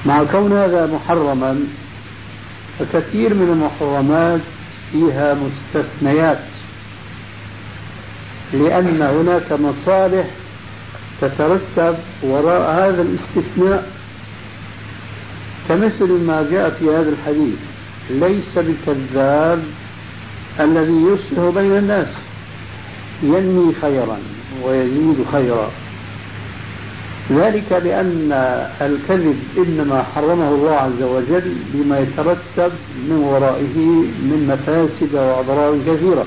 مع 0.06 0.24
كون 0.24 0.54
هذا 0.54 0.90
محرما 0.94 1.60
فكثير 2.80 3.34
من 3.34 3.50
المحرمات 3.50 4.42
فيها 4.92 5.34
مستثنيات 5.34 6.40
لأن 8.54 9.02
هناك 9.02 9.52
مصالح 9.52 10.26
تترتب 11.22 11.96
وراء 12.24 12.72
هذا 12.72 13.02
الاستثناء 13.02 13.88
كمثل 15.70 16.26
ما 16.26 16.48
جاء 16.52 16.70
في 16.70 16.86
هذا 16.90 17.10
الحديث 17.10 17.56
ليس 18.10 18.56
بالكذاب 18.56 19.64
الذي 20.60 20.94
يصلح 20.94 21.56
بين 21.56 21.78
الناس. 21.78 22.08
ينمي 23.24 23.74
خيرا 23.82 24.18
ويزيد 24.64 25.26
خيرا. 25.32 25.72
ذلك 27.32 27.72
لأن 27.72 28.32
الكذب 28.82 29.40
إنما 29.58 30.04
حرمه 30.16 30.50
الله 30.50 30.72
عز 30.72 31.02
وجل 31.04 31.56
بما 31.74 32.00
يترتب 32.00 32.72
من 33.10 33.18
ورائه 33.18 33.78
من 34.30 34.48
مفاسد 34.48 35.16
وأضرار 35.16 35.78
كثيرة. 35.88 36.26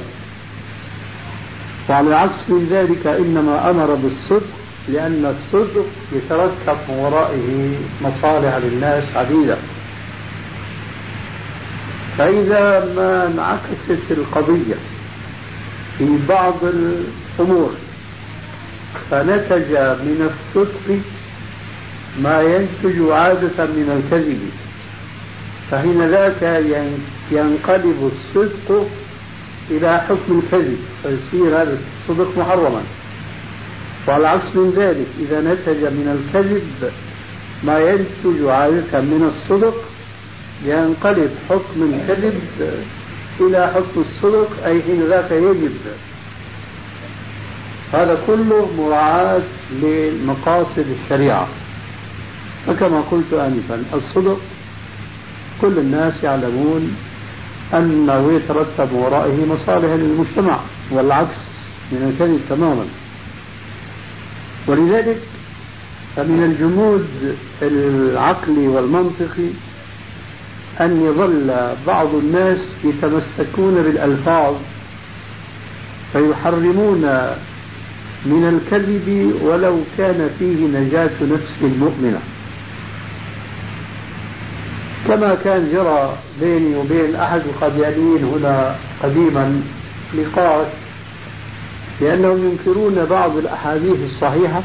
وعلى 1.89 2.09
العكس 2.09 2.41
من 2.49 2.69
ذلك 2.71 3.07
إنما 3.07 3.71
أمر 3.71 3.95
بالصدق 3.95 4.58
لأن 4.93 5.35
الصدق 5.37 5.87
يترتب 6.13 6.77
من 6.89 6.95
ورائه 6.95 7.77
مصالح 8.03 8.57
للناس 8.57 9.05
عديدة. 9.17 9.57
فإذا 12.19 12.93
ما 12.97 13.27
انعكست 13.27 14.11
القضية 14.11 14.75
في 15.99 16.19
بعض 16.29 16.55
الأمور 16.63 17.71
فنتج 19.11 19.71
من 20.03 20.31
الصدق 20.31 21.01
ما 22.23 22.43
ينتج 22.43 23.11
عادة 23.11 23.67
من 23.67 24.03
الكذب. 24.03 24.51
فحين 25.71 26.09
ذاك 26.09 26.43
ينقلب 27.31 28.11
الصدق 28.13 28.87
إلى 29.71 29.99
حكم 29.99 30.43
الكذب 30.45 30.79
فيصير 31.03 31.63
هذا 31.63 31.79
الصدق 32.09 32.39
محرما. 32.39 32.83
وعلى 34.09 34.23
العكس 34.23 34.57
من 34.57 34.71
ذلك 34.77 35.07
إذا 35.21 35.41
نتج 35.41 35.85
من 35.85 36.19
الكذب 36.19 36.93
ما 37.65 37.79
ينتج 37.79 38.49
عادة 38.49 39.01
من 39.01 39.33
الصدق 39.33 39.75
ينقلب 40.65 41.31
حكم 41.49 41.83
الكذب 41.83 42.41
إلى 43.41 43.73
حكم 43.75 44.01
الصدق 44.01 44.65
أي 44.65 44.83
حين 44.83 45.03
ذاك 45.09 45.31
يجب. 45.31 45.77
هذا 47.93 48.19
كله 48.27 48.71
مراعاة 48.79 49.43
لمقاصد 49.83 50.87
الشريعة. 51.05 51.49
فكما 52.67 53.01
قلت 53.01 53.33
آنفا 53.33 53.83
الصدق 53.95 54.41
كل 55.61 55.79
الناس 55.79 56.15
يعلمون 56.23 56.97
أنه 57.75 58.33
يترتب 58.33 58.93
ورائه 58.93 59.47
مصالح 59.47 59.91
للمجتمع 59.91 60.59
والعكس 60.91 61.39
من 61.93 62.13
الكذب 62.13 62.41
تماما. 62.49 62.85
ولذلك 64.69 65.19
فمن 66.17 66.45
الجمود 66.45 67.07
العقلي 67.63 68.69
والمنطقي 68.69 69.49
أن 70.81 71.03
يظل 71.05 71.75
بعض 71.87 72.15
الناس 72.15 72.59
يتمسكون 72.85 73.75
بالألفاظ 73.83 74.55
فيحرمون 76.13 77.03
من 78.27 78.45
الكذب 78.45 79.35
ولو 79.43 79.81
كان 79.99 80.31
فيه 80.39 80.67
نجاة 80.67 81.11
نفس 81.23 81.77
مؤمنة. 81.81 82.21
كما 85.09 85.35
كان 85.45 85.69
جرى 85.73 86.17
بيني 86.41 86.77
وبين 86.77 87.17
أحد 87.17 87.41
القاديانيين 87.41 88.25
هنا 88.25 88.77
قديما 89.03 89.63
نقاش 90.15 90.67
لأنهم 92.01 92.45
ينكرون 92.51 93.05
بعض 93.11 93.37
الأحاديث 93.37 93.97
الصحيحة 94.15 94.63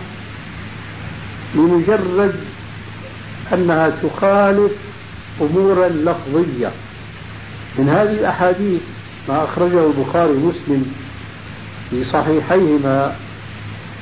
لمجرد 1.55 2.35
أنها 3.53 3.89
تخالف 3.89 4.71
أمورا 5.41 5.87
لفظية. 5.89 6.71
من 7.77 7.89
هذه 7.89 8.11
الأحاديث 8.11 8.81
ما 9.29 9.43
أخرجه 9.43 9.85
البخاري 9.85 10.31
ومسلم 10.31 10.93
في 11.89 12.03
صحيحيهما 12.03 13.15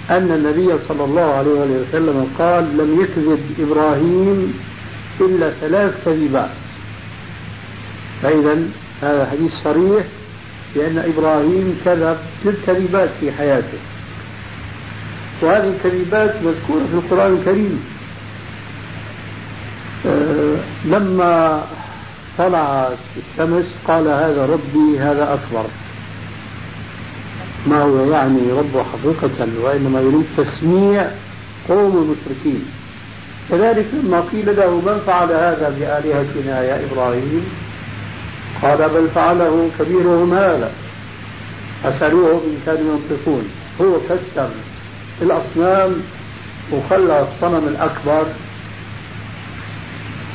أن 0.09 0.31
النبي 0.31 0.73
صلى 0.87 1.03
الله 1.03 1.33
عليه 1.33 1.49
وسلم 1.51 2.27
قال 2.39 2.77
لم 2.77 3.01
يكذب 3.01 3.39
إبراهيم 3.59 4.53
إلا 5.21 5.49
ثلاث 5.49 6.05
كذبات. 6.05 6.49
فإذا 8.21 8.57
هذا 9.01 9.27
حديث 9.31 9.51
صريح 9.63 10.05
بأن 10.75 10.97
إبراهيم 10.97 11.79
كذب 11.85 12.17
ست 12.43 12.57
كذبات 12.67 13.09
في 13.19 13.31
حياته. 13.31 13.77
وهذه 15.41 15.67
الكذبات 15.67 16.35
مذكورة 16.35 16.85
في 16.91 16.93
القرآن 16.93 17.33
الكريم. 17.33 17.85
أه 20.05 20.55
لما 20.85 21.63
طلعت 22.37 22.97
الشمس 23.17 23.65
قال 23.87 24.07
هذا 24.07 24.45
ربي 24.45 24.99
هذا 24.99 25.33
أكبر. 25.33 25.65
ما 27.67 27.81
هو 27.81 28.11
يعني 28.11 28.51
ربه 28.51 28.83
حقيقة 28.83 29.47
وإنما 29.63 30.01
يريد 30.01 30.25
تسميع 30.37 31.07
قوم 31.69 31.97
المشركين. 31.97 32.65
كذلك 33.49 33.85
لما 34.03 34.23
قيل 34.31 34.55
له 34.57 34.75
من 34.75 35.01
فعل 35.07 35.31
هذا 35.31 35.75
بآلهتنا 35.79 36.63
يا 36.63 36.85
إبراهيم؟ 36.85 37.45
قال 38.61 38.89
بل 38.89 39.09
فعله 39.15 39.69
كبيرهم 39.79 40.33
هذا 40.33 40.71
أسألوهم 41.85 42.41
إن 42.45 42.57
كانوا 42.65 42.97
ينطقون. 42.97 43.49
هو 43.81 43.99
كسر 44.09 44.49
الأصنام 45.21 45.95
وخلى 46.71 47.21
الصنم 47.21 47.67
الأكبر 47.67 48.25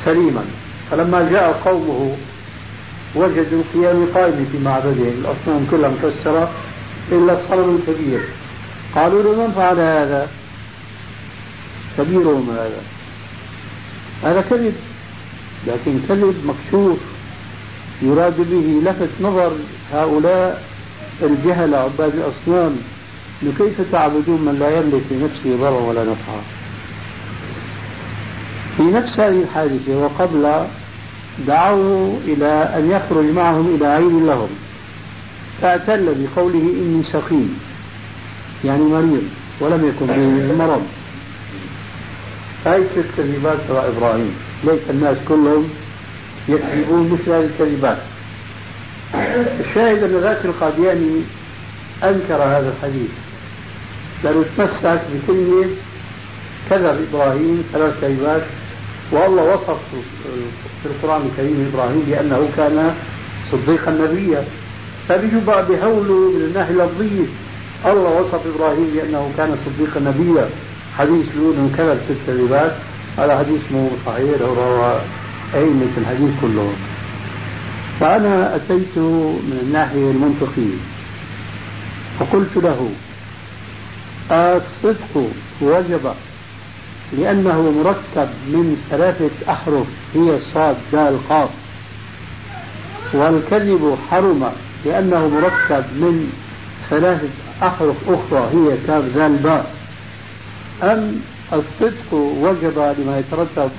سليما. 0.04 0.44
فلما 0.90 1.30
جاء 1.30 1.60
قومه 1.64 2.16
وجدوا 3.14 3.62
قيام 3.74 4.06
قائم 4.14 4.48
في 4.52 4.58
معبدهم 4.58 5.24
الأصنام 5.24 5.66
كلها 5.70 5.90
مكسرة 5.90 6.50
إلا 7.12 7.32
الصنم 7.32 7.76
الكبير. 7.76 8.20
قالوا 8.94 9.22
له 9.22 9.46
من 9.46 9.52
فعل 9.56 9.80
هذا؟ 9.80 10.28
كبيرهم 11.98 12.50
هذا 12.50 12.82
هذا 14.24 14.44
كذب. 14.50 14.74
لكن 15.66 16.00
كذب 16.08 16.34
مكشوف. 16.44 16.98
يراد 18.02 18.36
به 18.50 18.90
لفت 18.90 19.10
نظر 19.20 19.52
هؤلاء 19.92 20.62
الجهلة 21.22 21.78
عباد 21.78 22.12
الأصنام 22.14 22.76
كيف 23.58 23.92
تعبدون 23.92 24.40
من 24.40 24.58
لا 24.60 24.78
يملك 24.78 25.02
لنفسه 25.10 25.56
ضرا 25.56 25.80
ولا 25.80 26.04
نفعا 26.04 26.40
في 28.76 28.82
نفس 28.82 29.20
هذه 29.20 29.42
الحادثة 29.42 29.96
وقبل 29.96 30.66
دعوه 31.46 32.18
إلى 32.24 32.46
أن 32.76 32.90
يخرج 32.90 33.24
معهم 33.24 33.74
إلى 33.74 33.86
عين 33.86 34.26
لهم. 34.26 34.48
فاعتل 35.62 36.14
بقوله 36.14 36.58
إني 36.58 37.02
سقيم 37.02 37.58
يعني 38.64 38.82
مريض 38.82 39.22
ولم 39.60 39.88
يكن 39.88 40.06
مرض 40.58 40.82
هاي 42.66 42.84
ست 42.84 43.04
كذبات 43.16 43.58
تبع 43.68 43.84
إبراهيم؟ 43.88 44.34
ليس 44.64 44.80
الناس 44.90 45.16
كلهم 45.28 45.68
يكذبون 46.48 47.10
مثل 47.12 47.32
هذه 47.32 47.44
الكذبات 47.54 47.98
الشاهد 49.60 50.02
أن 50.02 50.16
ذاك 50.20 50.44
القادياني 50.44 51.20
أنكر 52.04 52.34
هذا 52.34 52.72
الحديث 52.76 53.10
لأنه 54.24 54.44
تمسك 54.56 55.00
بكلمة 55.14 55.66
كذب 56.70 57.06
إبراهيم 57.10 57.64
ثلاث 57.72 58.00
كلمات 58.00 58.42
والله 59.12 59.42
وصف 59.54 59.78
في 60.82 60.88
القرآن 60.88 61.22
الكريم 61.30 61.70
إبراهيم 61.74 62.02
بأنه 62.08 62.48
كان 62.56 62.94
صديقا 63.52 63.90
نبيا. 63.90 64.44
فبيجوا 65.08 65.40
بقى 65.46 65.66
بيحولوا 65.66 66.30
من 66.32 66.40
الناحية 66.40 66.70
اللفظية 66.70 67.26
الله 67.86 68.20
وصف 68.20 68.40
إبراهيم 68.54 68.90
بأنه 68.94 69.30
كان 69.36 69.56
صديقا 69.66 70.00
نبيا. 70.00 70.48
حديث 70.98 71.26
لونه 71.36 71.70
كذب 71.78 72.00
في 72.08 72.12
الكذبات 72.32 72.72
هذا 73.18 73.38
حديث 73.38 73.60
مو 73.72 73.90
صحيح 74.06 74.40
روى 74.40 75.00
أئمة 75.54 75.90
الحديث 75.98 76.30
كلهم 76.40 76.76
فأنا 78.00 78.56
أتيت 78.56 78.98
من 78.98 79.58
الناحية 79.62 80.10
المنطقية. 80.10 80.76
فقلت 82.20 82.56
له 82.56 82.90
الصدق 84.30 85.30
وجب 85.60 86.12
لأنه 87.12 87.70
مركب 87.70 88.28
من 88.46 88.76
ثلاثة 88.90 89.30
أحرف 89.52 89.86
هي 90.14 90.38
صاد 90.54 90.76
دال 90.92 91.28
قاف 91.28 91.50
والكذب 93.12 93.98
حرم 94.10 94.50
لأنه 94.84 95.28
مركب 95.28 95.84
من 95.94 96.32
ثلاثة 96.90 97.28
أحرف 97.62 97.96
أخرى 98.08 98.50
هي 98.54 98.76
كاف 98.86 99.04
ذال 99.04 99.36
باء 99.36 99.74
أم 100.82 101.20
الصدق 101.52 102.12
وجب 102.12 102.94
لما 102.98 103.18
يترتب 103.18 103.70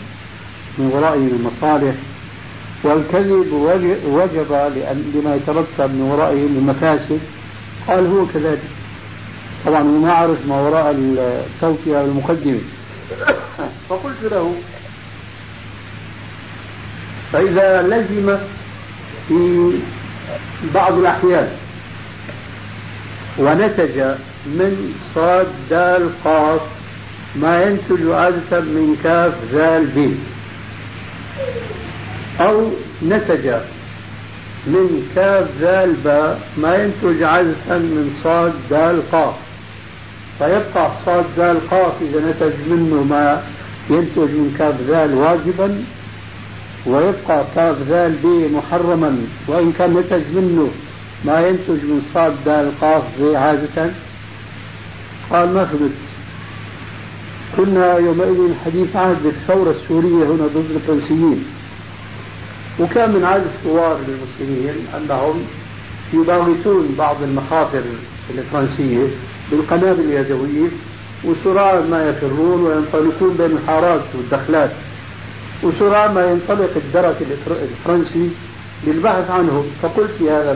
من 0.78 0.92
ورائه 0.94 1.20
من 1.20 1.40
المصالح 1.40 1.96
والكذب 2.84 3.54
وجب 4.06 4.52
لما 5.16 5.36
يترتب 5.36 5.96
من 5.96 6.02
ورائه 6.12 6.36
من 6.36 6.58
المفاسد. 6.58 7.20
قال 7.88 8.08
هو 8.08 8.26
كذلك. 8.34 8.62
طبعا 9.66 9.84
ما 9.84 10.12
أعرف 10.12 10.46
ما 10.48 10.62
وراء 10.62 10.92
التوكية 10.92 11.98
والمقدمة 11.98 12.60
فقلت 13.90 14.24
له 14.24 14.56
فإذا 17.34 17.82
لزم 17.82 18.38
في 19.28 19.72
بعض 20.74 20.98
الأحيان 20.98 21.50
ونتج 23.38 24.16
من 24.46 24.96
صاد 25.16 25.48
دال 25.70 26.10
قاف 26.24 26.62
ما 27.36 27.64
ينتج 27.64 28.12
عادة 28.12 28.60
من 28.60 28.98
كاف 29.04 29.34
ذال 29.52 29.86
ب 29.86 30.16
أو 32.40 32.72
نتج 33.04 33.54
من 34.68 35.12
كاف 35.16 35.48
ذال 35.62 35.94
باء 35.94 36.40
ما 36.58 36.76
ينتج 36.76 37.24
عادة 37.24 37.78
من 37.78 38.20
صاد 38.24 38.54
دال 38.70 39.12
قاف. 39.12 39.34
فيبقى 40.40 40.92
صاد 41.06 41.26
ذال 41.38 41.70
قاف 41.70 41.94
إذا 42.02 42.20
نتج 42.30 42.54
منه 42.70 43.04
ما 43.04 43.42
ينتج 43.90 44.32
من 44.40 44.56
كاف 44.60 44.76
ذال 44.88 45.14
واجبا 45.14 45.84
ويبقى 46.86 47.44
كاف 47.56 47.78
ذال 47.90 48.12
ب 48.24 48.26
محرما. 48.56 49.18
وإن 49.48 49.72
كان 49.72 49.94
نتج 49.94 50.24
منه 50.36 50.70
ما 51.26 51.48
ينتج 51.48 51.86
من 51.86 52.02
صاد 52.14 52.36
دال 52.46 52.72
قاف 52.82 53.04
ب 53.20 53.36
عادة 53.36 53.92
قال 55.30 55.54
ما 55.54 55.66
فهمت 55.66 56.07
كنا 57.58 57.98
يومئذ 57.98 58.54
حديث 58.66 58.96
عهد 58.96 59.18
بالثورة 59.24 59.72
السورية 59.72 60.26
هنا 60.26 60.48
ضد 60.48 60.72
الفرنسيين. 60.76 61.46
وكان 62.80 63.12
من 63.12 63.24
عادة 63.24 63.46
الثوار 63.46 64.00
للمسلمين 64.08 64.88
أنهم 64.98 65.44
يباغتون 66.14 66.96
بعض 66.98 67.24
المخاطر 67.24 67.82
الفرنسية 68.38 69.08
بالقنابل 69.52 70.00
اليدوية 70.00 70.70
وسرعان 71.24 71.90
ما 71.90 72.10
يفرون 72.10 72.62
وينطلقون 72.62 73.36
بين 73.38 73.58
الحارات 73.58 74.02
والدخلات. 74.16 74.72
وسرعان 75.64 76.14
ما 76.14 76.32
ينطلق 76.32 76.72
الدرك 76.76 77.18
الفرنسي 77.50 78.30
للبحث 78.88 79.32
عنهم. 79.32 79.64
فقلت 79.82 80.12
في 80.20 80.30
هذا 80.30 80.52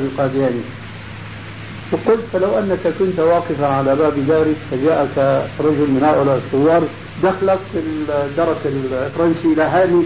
وقلت 1.91 2.19
فلو 2.33 2.59
أنك 2.59 2.93
كنت 2.99 3.19
واقفا 3.19 3.67
على 3.67 3.95
باب 3.95 4.27
دارك 4.27 4.55
فجاءك 4.71 5.45
رجل 5.59 5.87
من 5.91 6.03
هؤلاء 6.03 6.35
الثوار 6.37 6.83
دخلك 7.23 7.59
في 7.73 7.79
الدرك 7.79 8.57
الفرنسي 8.65 9.53
إلى 9.53 9.63
هاني 9.63 10.03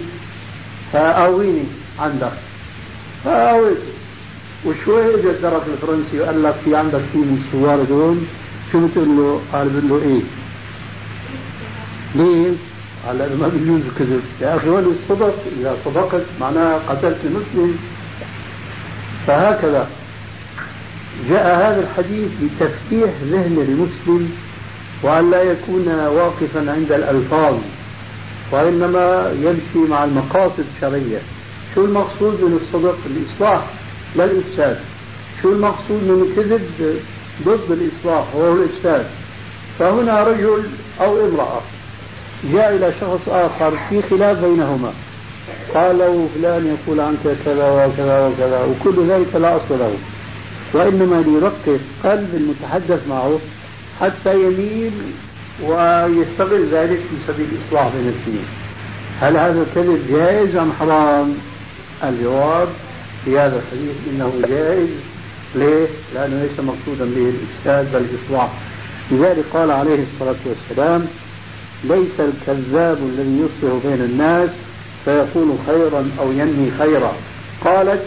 فأويني 0.93 1.63
عندك 1.99 2.31
فأويت 3.23 3.77
وشوي 4.65 5.15
اجى 5.15 5.29
الدرك 5.29 5.61
الفرنسي 5.73 6.19
وقال 6.19 6.43
لك 6.43 6.55
في 6.65 6.75
عندك 6.75 7.01
في 7.11 7.17
من 7.17 7.43
الثوار 7.45 7.83
دون 7.83 8.27
شو 8.71 8.87
بتقول 8.87 9.17
له؟ 9.17 9.41
قال 9.53 9.69
بقول 9.69 9.89
له 9.89 10.09
إيه؟ 10.09 10.21
ليه؟ 12.15 12.51
قال 13.07 13.17
لأنه 13.17 13.35
ما 13.35 13.47
بيجوز 13.47 13.81
الكذب 13.91 14.21
يا 14.41 14.55
أخي 14.55 14.69
ولو 14.69 14.91
الصدق 14.91 15.35
إذا 15.59 15.75
صدقت 15.85 16.21
معناها 16.41 16.79
قتلت 16.89 17.17
المسلم 17.25 17.77
فهكذا 19.27 19.87
جاء 21.29 21.57
هذا 21.57 21.79
الحديث 21.79 22.29
لتفتيح 22.41 23.09
ذهن 23.23 23.65
المسلم 23.69 24.31
وأن 25.03 25.31
لا 25.31 25.41
يكون 25.41 25.87
واقفا 25.87 26.71
عند 26.71 26.91
الألفاظ 26.91 27.55
وإنما 28.51 29.33
يمشي 29.41 29.89
مع 29.89 30.03
المقاصد 30.03 30.63
الشرعية. 30.75 31.19
شو 31.75 31.85
المقصود 31.85 32.41
من 32.41 32.59
الصدق 32.61 32.97
الإصلاح 33.05 33.61
لا 34.15 34.23
الإفساد. 34.25 34.79
شو 35.41 35.51
المقصود 35.51 36.03
من 36.03 36.27
الكذب 36.29 36.99
ضد 37.45 37.71
الإصلاح؟ 37.71 38.35
وهو 38.35 38.53
الإفساد. 38.53 39.05
فهنا 39.79 40.23
رجل 40.23 40.63
أو 41.01 41.27
امرأة 41.27 41.61
جاء 42.53 42.75
إلى 42.75 42.93
شخص 43.01 43.29
آخر 43.29 43.77
في 43.89 44.01
خلاف 44.01 44.45
بينهما. 44.45 44.93
قال 45.73 45.97
له 45.97 46.27
فلان 46.35 46.77
يقول 46.77 46.99
عنك 46.99 47.37
كذا 47.45 47.85
وكذا 47.85 48.27
وكذا 48.27 48.65
وكل 48.65 49.07
ذلك 49.07 49.35
لا 49.35 49.55
أصل 49.55 49.79
له. 49.79 49.93
وإنما 50.73 51.15
ليرقق 51.27 51.79
قلب 52.03 52.29
المتحدث 52.33 53.07
معه 53.09 53.39
حتى 54.01 54.33
يميل 54.35 54.91
ويستغل 55.63 56.67
ذلك 56.71 56.99
في 56.99 57.33
سبيل 57.33 57.47
الإصلاح 57.51 57.87
بين 57.95 58.07
الاثنين 58.07 58.45
هل 59.21 59.37
هذا 59.37 59.61
الكذب 59.61 60.07
جائز 60.09 60.55
أم 60.55 60.71
حرام؟ 60.79 61.33
الجواب 62.03 62.67
في 63.25 63.39
هذا 63.39 63.59
الحديث 63.59 63.95
إنه 64.11 64.33
جائز 64.49 64.89
ليه؟ 65.55 65.87
لأنه 66.15 66.41
ليس 66.41 66.59
مقصودا 66.59 67.05
به 67.05 67.29
الإفساد 67.29 67.91
بل 67.93 68.05
الإصلاح 68.09 68.49
لذلك 69.11 69.45
قال 69.53 69.71
عليه 69.71 70.03
الصلاة 70.13 70.35
والسلام 70.45 71.05
ليس 71.83 72.19
الكذاب 72.19 72.97
الذي 72.97 73.39
يصلح 73.39 73.85
بين 73.85 74.01
الناس 74.01 74.49
فيقول 75.05 75.47
خيرا 75.67 76.11
أو 76.19 76.31
ينمي 76.31 76.71
خيرا 76.77 77.13
قالت 77.65 78.01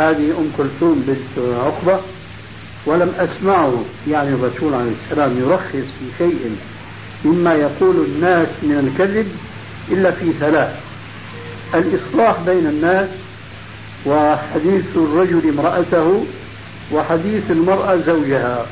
هذه 0.00 0.30
أم 0.38 0.50
كلثوم 0.58 1.04
بنت 1.06 1.46
عقبة 1.56 2.00
ولم 2.86 3.12
أسمعه 3.18 3.84
يعني 4.08 4.28
الرسول 4.28 4.74
عليه 4.74 4.92
السلام 5.04 5.38
يرخص 5.38 5.88
في 5.98 6.06
شيء 6.18 6.56
مما 7.24 7.54
يقول 7.54 7.96
الناس 7.96 8.48
من 8.62 8.78
الكذب 8.78 9.28
إلا 9.90 10.10
في 10.10 10.32
ثلاث 10.40 10.70
الإصلاح 11.74 12.36
بين 12.46 12.66
الناس 12.66 13.08
وحديث 14.06 14.84
الرجل 14.96 15.48
امرأته 15.48 16.24
وحديث 16.92 17.50
المرأة 17.50 17.96
زوجها. 17.96 18.66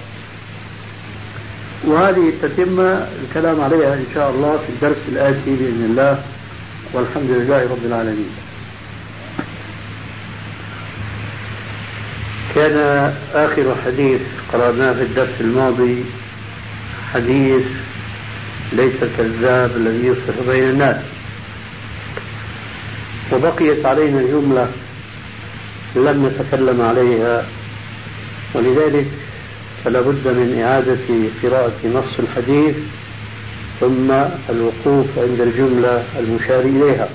وهذه 1.84 2.32
تتم 2.42 2.80
الكلام 3.24 3.60
عليها 3.60 3.94
إن 3.94 4.06
شاء 4.14 4.30
الله 4.30 4.56
في 4.56 4.68
الدرس 4.68 5.02
الآتي 5.08 5.40
بإذن 5.46 5.86
الله 5.90 6.22
والحمد 6.92 7.30
لله 7.30 7.62
رب 7.62 7.84
العالمين. 7.86 8.47
كان 12.54 13.12
آخر 13.34 13.74
حديث 13.84 14.20
قرأناه 14.52 14.92
في 14.92 15.02
الدرس 15.02 15.40
الماضي 15.40 16.04
حديث 17.14 17.62
ليس 18.72 18.94
الكذاب 19.02 19.76
الذي 19.76 20.06
يصلح 20.06 20.36
بين 20.48 20.64
الناس. 20.70 20.96
وبقيت 23.32 23.86
علينا 23.86 24.22
جملة 24.22 24.68
لم 25.96 26.26
نتكلم 26.26 26.82
عليها 26.82 27.46
ولذلك 28.54 29.06
فلا 29.84 30.00
بد 30.00 30.26
من 30.28 30.62
إعادة 30.64 30.98
قراءة 31.42 31.72
نص 31.94 32.18
الحديث 32.18 32.76
ثم 33.80 34.10
الوقوف 34.50 35.06
عند 35.18 35.40
الجملة 35.40 36.04
المشار 36.18 36.60
إليها. 36.60 37.08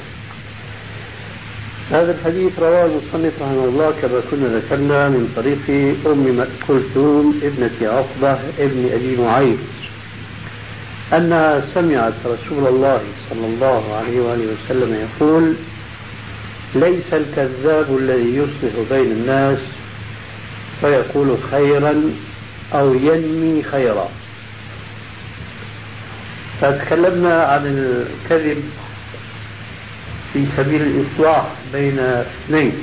هذا 1.91 2.11
الحديث 2.11 2.59
رواه 2.59 2.85
المصنف 2.85 3.33
رحمه 3.41 3.65
الله 3.65 3.93
كما 4.01 4.21
كنا 4.31 4.57
ذكرنا 4.57 5.09
من 5.09 5.33
طريق 5.35 5.95
أم 6.05 6.45
كلثوم 6.67 7.39
ابنة 7.43 7.89
عقبة 7.91 8.39
ابن 8.59 8.89
أبي 8.93 9.17
معيط 9.17 9.57
أنها 11.13 11.63
سمعت 11.73 12.13
رسول 12.25 12.67
الله 12.67 13.01
صلى 13.29 13.45
الله 13.45 13.95
عليه 13.95 14.21
وآله 14.21 14.45
وسلم 14.53 15.07
يقول 15.07 15.55
ليس 16.75 17.13
الكذاب 17.13 17.97
الذي 17.97 18.35
يصلح 18.35 18.73
بين 18.91 19.11
الناس 19.11 19.59
فيقول 20.81 21.37
خيرا 21.51 22.03
أو 22.73 22.93
ينمي 22.93 23.63
خيرا. 23.63 24.09
فتكلمنا 26.61 27.43
عن 27.43 27.65
الكذب 27.65 28.63
في 30.33 30.45
سبيل 30.57 30.81
الإصلاح 30.81 31.45
بين 31.73 31.99
اثنين 31.99 32.73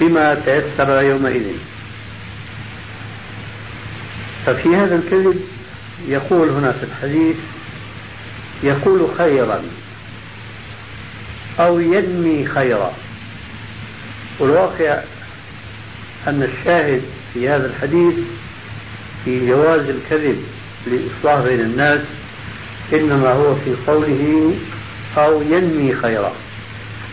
بما 0.00 0.34
تيسر 0.34 1.02
يومئذ. 1.02 1.42
ففي 4.46 4.76
هذا 4.76 4.96
الكذب 4.96 5.40
يقول 6.08 6.48
هنا 6.48 6.72
في 6.72 6.82
الحديث 6.84 7.36
يقول 8.62 9.08
خيرا 9.18 9.62
أو 11.60 11.80
ينمي 11.80 12.46
خيرا. 12.46 12.92
والواقع 14.38 14.98
أن 16.26 16.42
الشاهد 16.42 17.02
في 17.34 17.48
هذا 17.48 17.66
الحديث 17.66 18.14
في 19.24 19.48
جواز 19.48 19.80
الكذب 19.80 20.44
لإصلاح 20.86 21.44
بين 21.44 21.60
الناس 21.60 22.00
إنما 22.92 23.32
هو 23.32 23.54
في 23.54 23.74
قوله 23.86 24.54
أو 25.18 25.42
ينمي 25.42 25.94
خيرا. 25.94 26.32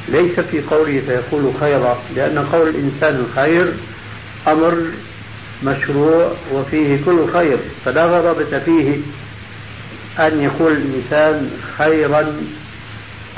ليس 0.09 0.39
في 0.39 0.61
قوله 0.61 1.01
فيقول 1.07 1.51
خيرا 1.59 1.97
لأن 2.15 2.39
قول 2.39 2.67
الإنسان 2.67 3.15
الخير 3.15 3.73
أمر 4.47 4.77
مشروع 5.63 6.31
وفيه 6.53 6.99
كل 7.05 7.27
خير 7.33 7.57
فلا 7.85 8.05
غرابة 8.05 8.59
فيه 8.59 8.97
أن 10.19 10.41
يقول 10.41 10.71
الإنسان 10.71 11.51
خيرا 11.77 12.33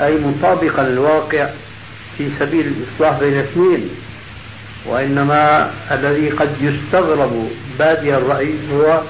أي 0.00 0.16
مطابقا 0.16 0.82
للواقع 0.82 1.48
في 2.18 2.30
سبيل 2.38 2.66
الإصلاح 2.66 3.20
بين 3.20 3.38
اثنين 3.38 3.88
وإنما 4.86 5.70
الذي 5.90 6.30
قد 6.30 6.50
يستغرب 6.60 7.48
بادي 7.78 8.16
الرأي 8.16 8.54
هو 8.72 9.00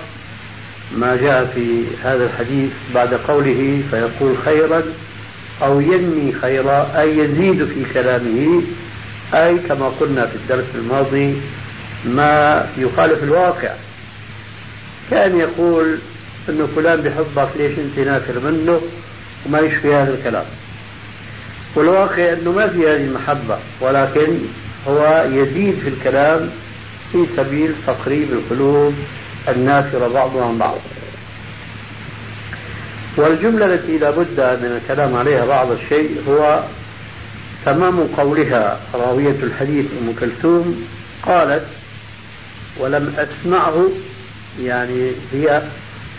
ما 0.96 1.16
جاء 1.16 1.44
في 1.54 1.84
هذا 2.04 2.24
الحديث 2.24 2.70
بعد 2.94 3.14
قوله 3.14 3.82
فيقول 3.90 4.36
خيرا 4.44 4.82
أو 5.62 5.80
ينمي 5.80 6.32
خيرا 6.32 7.00
أي 7.00 7.18
يزيد 7.18 7.64
في 7.64 7.84
كلامه. 7.94 8.62
أي 9.34 9.58
كما 9.58 9.88
قلنا 9.88 10.26
في 10.26 10.34
الدرس 10.36 10.66
الماضي 10.74 11.36
ما 12.04 12.66
يخالف 12.78 13.22
الواقع. 13.22 13.70
كان 15.10 15.38
يقول 15.40 15.98
انه 16.48 16.68
فلان 16.76 17.00
بحبك 17.00 17.48
ليش 17.56 17.78
أنت 17.78 17.98
نافر 17.98 18.50
منه 18.50 18.80
وما 19.46 19.60
يشفي 19.60 19.94
هذا 19.94 20.14
الكلام؟ 20.14 20.44
والواقع 21.74 22.32
إنه 22.32 22.52
ما 22.52 22.68
في 22.68 22.78
هذه 22.78 23.04
المحبة 23.04 23.58
ولكن 23.80 24.38
هو 24.88 25.24
يزيد 25.32 25.78
في 25.78 25.88
الكلام 25.88 26.50
في 27.12 27.26
سبيل 27.36 27.72
تقريب 27.86 28.32
القلوب 28.32 28.94
النافرة 29.48 30.08
بعضها 30.08 30.44
عن 30.44 30.58
بعض. 30.58 30.78
والجملة 33.16 33.66
التي 33.66 33.98
لا 33.98 34.10
بد 34.10 34.40
من 34.40 34.80
الكلام 34.82 35.14
عليها 35.14 35.46
بعض 35.46 35.70
الشيء 35.70 36.22
هو 36.28 36.64
تمام 37.64 38.00
قولها 38.00 38.80
راوية 38.94 39.36
الحديث 39.42 39.86
أم 40.02 40.14
كلثوم 40.20 40.86
قالت 41.22 41.66
ولم 42.78 43.14
أسمعه 43.18 43.88
يعني 44.62 45.12
هي 45.32 45.62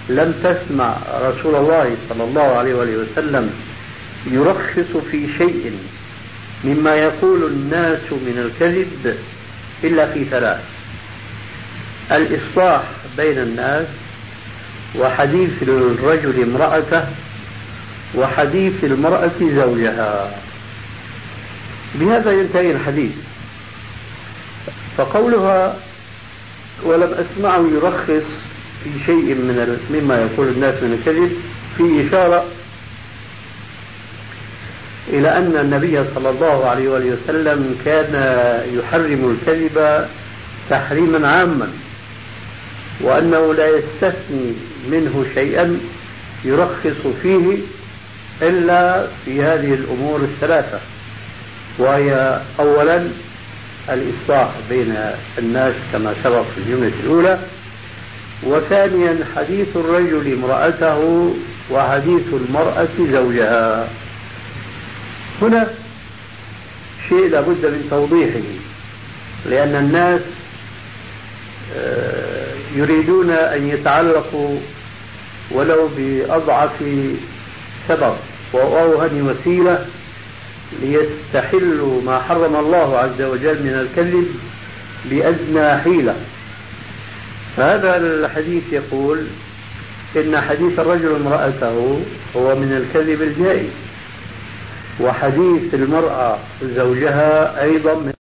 لم 0.10 0.34
تسمع 0.44 0.98
رسول 1.22 1.56
الله 1.56 1.96
صلى 2.10 2.24
الله 2.24 2.42
عليه 2.42 2.76
وآله 2.76 2.98
وسلم 2.98 3.54
يرخص 4.32 4.98
في 5.12 5.28
شيء 5.38 5.72
مما 6.64 6.96
يقول 6.96 7.44
الناس 7.44 8.12
من 8.12 8.52
الكذب 8.52 9.18
إلا 9.84 10.08
في 10.08 10.26
ثلاث 10.26 10.60
الإصلاح 12.12 12.82
بين 13.18 13.38
الناس 13.38 13.86
وحديث 15.00 15.64
الرجل 15.64 16.44
امرأته 16.44 17.04
وحديث 18.16 18.84
المرأة 18.84 19.32
زوجها. 19.42 20.32
بهذا 21.96 22.32
ينتهي 22.32 22.72
الحديث. 22.72 23.12
فقولها 24.98 25.76
ولم 26.84 27.14
أسمعه 27.14 27.66
يرخص 27.76 28.28
في 28.84 28.90
شيء 29.06 29.36
من 29.36 29.78
مما 29.90 30.22
يقول 30.22 30.48
الناس 30.48 30.84
من 30.84 30.94
الكذب 30.94 31.32
في 31.78 32.08
إشارة 32.08 32.46
إلى 35.08 35.38
أن 35.38 35.58
النبي 35.62 36.04
صلى 36.16 36.30
الله 36.30 36.66
عليه 36.66 36.90
وسلم 36.90 37.76
كان 37.86 38.14
يحرم 38.74 39.38
الكذب 39.38 40.08
تحريما 40.70 41.28
عاما. 41.28 41.68
وأنه 43.02 43.54
لا 43.54 43.68
يستثني 43.68 44.54
منه 44.92 45.26
شيئا 45.34 45.80
يرخص 46.46 47.08
فيه 47.22 47.58
إلا 48.42 49.08
في 49.26 49.44
هذه 49.44 49.74
الأمور 49.74 50.20
الثلاثة 50.20 50.80
وهي 51.78 52.40
أولا 52.60 53.08
الإصلاح 53.90 54.50
بين 54.70 54.96
الناس 55.38 55.74
كما 55.94 56.14
سبق 56.24 56.42
في 56.42 56.58
الجملة 56.58 56.92
الأولى 57.04 57.40
وثانيا 58.44 59.18
حديث 59.36 59.68
الرجل 59.76 60.34
امرأته 60.34 61.34
وحديث 61.72 62.24
المرأة 62.34 62.88
زوجها. 63.12 63.88
هنا 65.42 65.68
شيء 67.10 67.30
لابد 67.30 67.66
من 67.66 67.88
توضيحه 67.90 68.48
لأن 69.46 69.76
الناس 69.76 70.22
يريدون 72.76 73.30
أن 73.30 73.68
يتعلقوا 73.68 74.58
ولو 75.52 75.90
بأضعف 75.98 76.72
سبب 77.88 78.14
وأوهن 78.54 79.22
وسيلة 79.22 79.86
ليستحلوا 80.82 82.02
ما 82.02 82.20
حرم 82.20 82.56
الله 82.56 82.98
عز 82.98 83.22
وجل 83.22 83.64
من 83.64 83.74
الكذب 83.74 84.28
بأدنى 85.06 85.78
حيلة. 85.78 86.16
هذا 87.58 87.98
الحديث 87.98 88.64
يقول 88.72 89.26
إن 90.16 90.42
حديث 90.42 90.80
الرجل 90.80 91.16
امرأته 91.16 92.00
هو 92.36 92.56
من 92.56 92.72
الكذب 92.78 93.22
الجائز 93.22 93.70
وحديث 95.00 95.74
المرأة 95.74 96.38
زوجها 96.64 97.62
أيضا 97.64 97.94
من 97.94 98.14